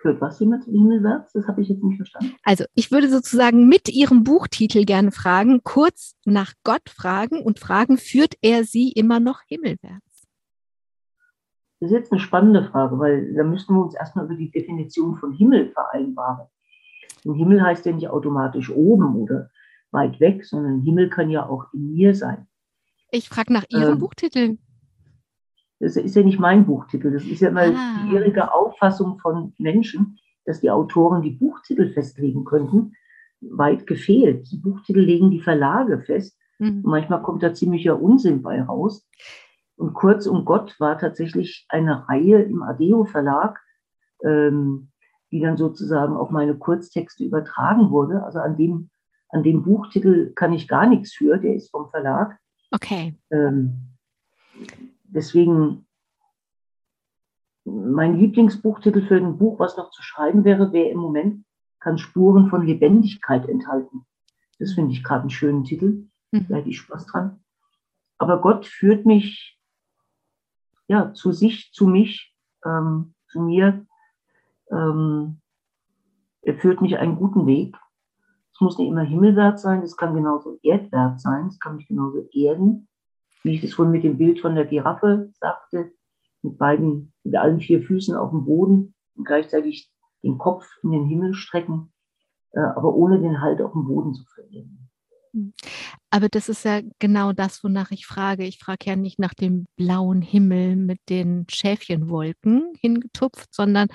[0.02, 1.32] Führt was jemand himmelwärts?
[1.32, 2.34] Das habe ich jetzt nicht verstanden.
[2.42, 7.96] Also ich würde sozusagen mit Ihrem Buchtitel gerne fragen, kurz nach Gott fragen und fragen,
[7.96, 10.11] führt er Sie immer noch himmelwärts?
[11.82, 15.16] Das ist jetzt eine spannende Frage, weil da müssten wir uns erstmal über die Definition
[15.16, 16.46] von Himmel vereinbaren.
[17.24, 19.50] Und Himmel heißt ja nicht automatisch oben oder
[19.90, 22.46] weit weg, sondern Himmel kann ja auch in mir sein.
[23.10, 24.58] Ich frage nach Ihrem ähm, Buchtitel.
[25.80, 27.10] Das ist ja nicht mein Buchtitel.
[27.10, 28.04] Das ist ja immer ah.
[28.04, 32.92] die jährige Auffassung von Menschen, dass die Autoren die Buchtitel festlegen könnten.
[33.40, 34.48] Weit gefehlt.
[34.52, 36.38] Die Buchtitel legen die Verlage fest.
[36.60, 36.82] Mhm.
[36.84, 39.04] Manchmal kommt da ziemlicher Unsinn bei raus.
[39.76, 43.60] Und Kurz um Gott war tatsächlich eine Reihe im Adeo Verlag,
[44.22, 44.90] ähm,
[45.30, 48.22] die dann sozusagen auf meine Kurztexte übertragen wurde.
[48.22, 48.90] Also an dem,
[49.30, 52.38] an dem Buchtitel kann ich gar nichts für, der ist vom Verlag.
[52.70, 53.18] Okay.
[53.30, 53.96] Ähm,
[55.04, 55.86] deswegen,
[57.64, 61.44] mein Lieblingsbuchtitel für ein Buch, was noch zu schreiben wäre, wäre im Moment,
[61.80, 64.06] kann Spuren von Lebendigkeit enthalten.
[64.58, 66.06] Das finde ich gerade einen schönen Titel.
[66.30, 66.46] Mhm.
[66.48, 67.40] Da hätte ich Spaß dran.
[68.18, 69.58] Aber Gott führt mich
[70.88, 73.86] ja, zu sich, zu mich, ähm, zu mir.
[74.70, 75.40] Ähm,
[76.42, 77.76] er führt mich einen guten Weg.
[78.54, 82.28] Es muss nicht immer himmelwärts sein, es kann genauso erdwärts sein, es kann mich genauso
[82.32, 82.88] erden,
[83.42, 85.92] wie ich das vorhin mit dem Bild von der Giraffe sagte,
[86.42, 89.90] mit beiden, mit allen vier Füßen auf dem Boden und gleichzeitig
[90.22, 91.92] den Kopf in den Himmel strecken,
[92.52, 94.81] äh, aber ohne den Halt auf dem Boden zu verlieren.
[95.32, 95.52] Hm.
[96.10, 98.44] Aber das ist ja genau das, wonach ich frage.
[98.44, 103.88] Ich frage ja nicht nach dem blauen Himmel mit den Schäfchenwolken hingetupft, sondern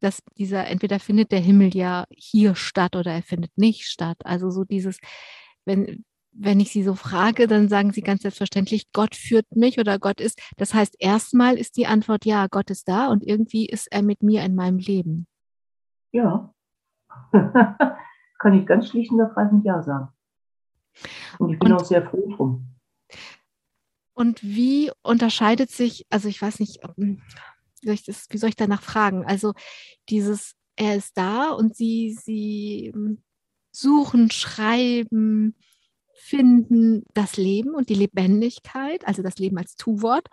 [0.00, 4.16] dass dieser, entweder findet der Himmel ja hier statt oder er findet nicht statt.
[4.24, 4.98] Also so dieses,
[5.66, 9.98] wenn, wenn ich Sie so frage, dann sagen Sie ganz selbstverständlich, Gott führt mich oder
[9.98, 10.40] Gott ist.
[10.56, 14.22] Das heißt, erstmal ist die Antwort ja, Gott ist da und irgendwie ist er mit
[14.22, 15.26] mir in meinem Leben.
[16.12, 16.52] Ja,
[17.32, 20.08] kann ich ganz schlicht und ergreifend Ja sagen.
[21.38, 22.66] Und ich bin und, auch sehr froh drum.
[24.14, 27.18] Und wie unterscheidet sich, also ich weiß nicht, wie
[27.82, 29.24] soll ich, das, wie soll ich danach fragen?
[29.24, 29.54] Also
[30.08, 32.92] dieses, er ist da und sie, sie
[33.72, 35.56] suchen, schreiben,
[36.14, 40.28] finden das Leben und die Lebendigkeit, also das Leben als Tu-Wort.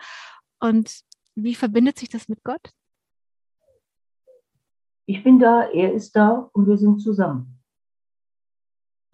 [0.59, 1.01] Und
[1.35, 2.71] wie verbindet sich das mit Gott?
[5.05, 7.56] Ich bin da, er ist da und wir sind zusammen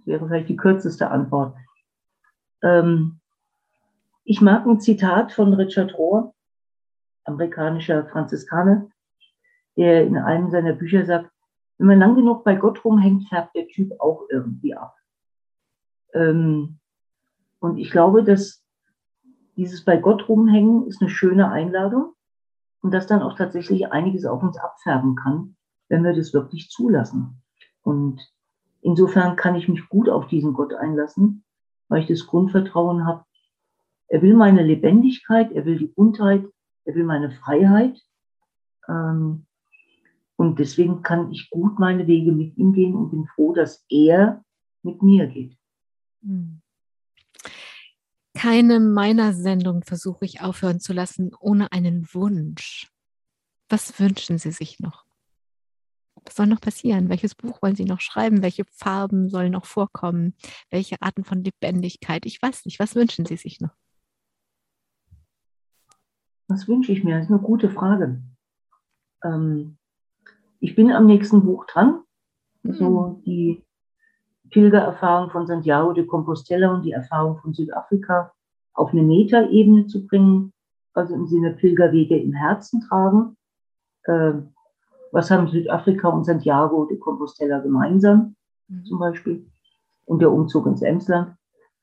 [0.06, 1.56] wäre vielleicht die kürzeste Antwort.
[2.62, 3.20] Ähm,
[4.24, 6.34] ich mag ein Zitat von Richard Rohr,
[7.26, 8.88] amerikanischer Franziskaner,
[9.76, 11.30] der in einem seiner Bücher sagt,
[11.78, 14.96] wenn man lang genug bei Gott rumhängt, färbt der Typ auch irgendwie ab.
[16.14, 16.80] Ähm,
[17.60, 18.64] und ich glaube, dass
[19.58, 22.14] dieses bei Gott rumhängen ist eine schöne Einladung
[22.82, 25.56] und dass dann auch tatsächlich einiges auf uns abfärben kann,
[25.90, 27.42] wenn wir das wirklich zulassen.
[27.82, 28.22] Und
[28.84, 31.44] Insofern kann ich mich gut auf diesen Gott einlassen,
[31.88, 33.24] weil ich das Grundvertrauen habe.
[34.10, 36.46] Er will meine Lebendigkeit, er will die Buntheit,
[36.84, 37.98] er will meine Freiheit.
[38.90, 39.46] Ähm,
[40.36, 44.44] und deswegen kann ich gut meine Wege mit ihm gehen und bin froh, dass er
[44.82, 45.58] mit mir geht.
[46.22, 46.62] Hm.
[48.36, 52.92] Keine meiner Sendungen versuche ich aufhören zu lassen ohne einen Wunsch.
[53.70, 55.03] Was wünschen Sie sich noch?
[56.26, 57.10] Was soll noch passieren?
[57.10, 58.42] Welches Buch wollen Sie noch schreiben?
[58.42, 60.36] Welche Farben sollen noch vorkommen?
[60.70, 62.26] Welche Arten von Lebendigkeit?
[62.26, 62.80] Ich weiß nicht.
[62.80, 63.76] Was wünschen Sie sich noch?
[66.48, 67.16] Was wünsche ich mir?
[67.16, 68.22] Das ist eine gute Frage.
[69.24, 69.78] Ähm,
[70.60, 72.04] ich bin am nächsten Buch dran.
[72.64, 72.74] Mhm.
[72.74, 73.64] So die
[74.50, 78.32] Pilgererfahrung von Santiago de Compostela und die Erfahrung von Südafrika
[78.74, 80.54] auf eine Metaebene zu bringen,
[80.94, 83.36] also im Sinne Pilgerwege im Herzen tragen.
[84.04, 84.34] Äh,
[85.14, 88.36] was haben Südafrika und Santiago de Compostela gemeinsam,
[88.68, 88.86] mhm.
[88.86, 89.48] zum Beispiel?
[90.06, 91.38] Und der Umzug ins Emsland,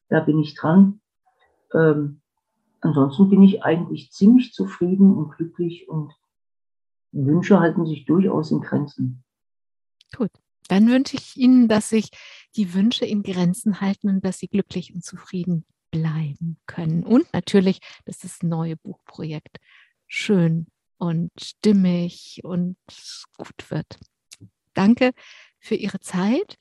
[0.08, 1.00] da bin ich dran.
[1.72, 2.20] Ähm,
[2.80, 6.12] ansonsten bin ich eigentlich ziemlich zufrieden und glücklich und
[7.12, 9.22] Wünsche halten sich durchaus in Grenzen.
[10.16, 10.30] Gut,
[10.68, 12.10] dann wünsche ich Ihnen, dass sich
[12.56, 17.04] die Wünsche in Grenzen halten und dass Sie glücklich und zufrieden bleiben können.
[17.04, 19.58] Und natürlich, dass das neue Buchprojekt
[20.08, 20.66] schön
[21.00, 22.76] und stimmig und
[23.36, 23.98] gut wird.
[24.74, 25.12] Danke
[25.58, 26.58] für Ihre Zeit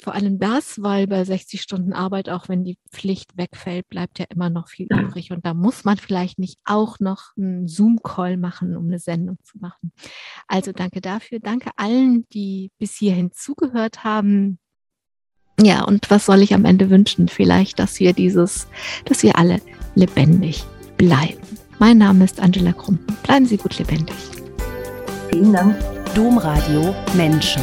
[0.00, 4.26] vor allem das, weil bei 60 Stunden Arbeit, auch wenn die Pflicht wegfällt, bleibt ja
[4.28, 5.32] immer noch viel übrig.
[5.32, 9.58] Und da muss man vielleicht nicht auch noch einen Zoom-Call machen, um eine Sendung zu
[9.58, 9.92] machen.
[10.46, 11.40] Also danke dafür.
[11.40, 14.60] Danke allen, die bis hierhin zugehört haben.
[15.60, 17.26] Ja, und was soll ich am Ende wünschen?
[17.26, 18.68] Vielleicht, dass wir dieses,
[19.04, 19.60] dass wir alle
[19.96, 20.64] lebendig
[20.96, 21.57] bleiben.
[21.78, 23.16] Mein Name ist Angela Krumpen.
[23.22, 24.16] Bleiben Sie gut lebendig.
[25.30, 25.76] Vielen Dank.
[26.14, 27.62] Domradio Menschen.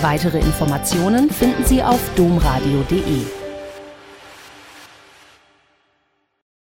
[0.00, 3.41] Weitere Informationen finden Sie auf domradio.de.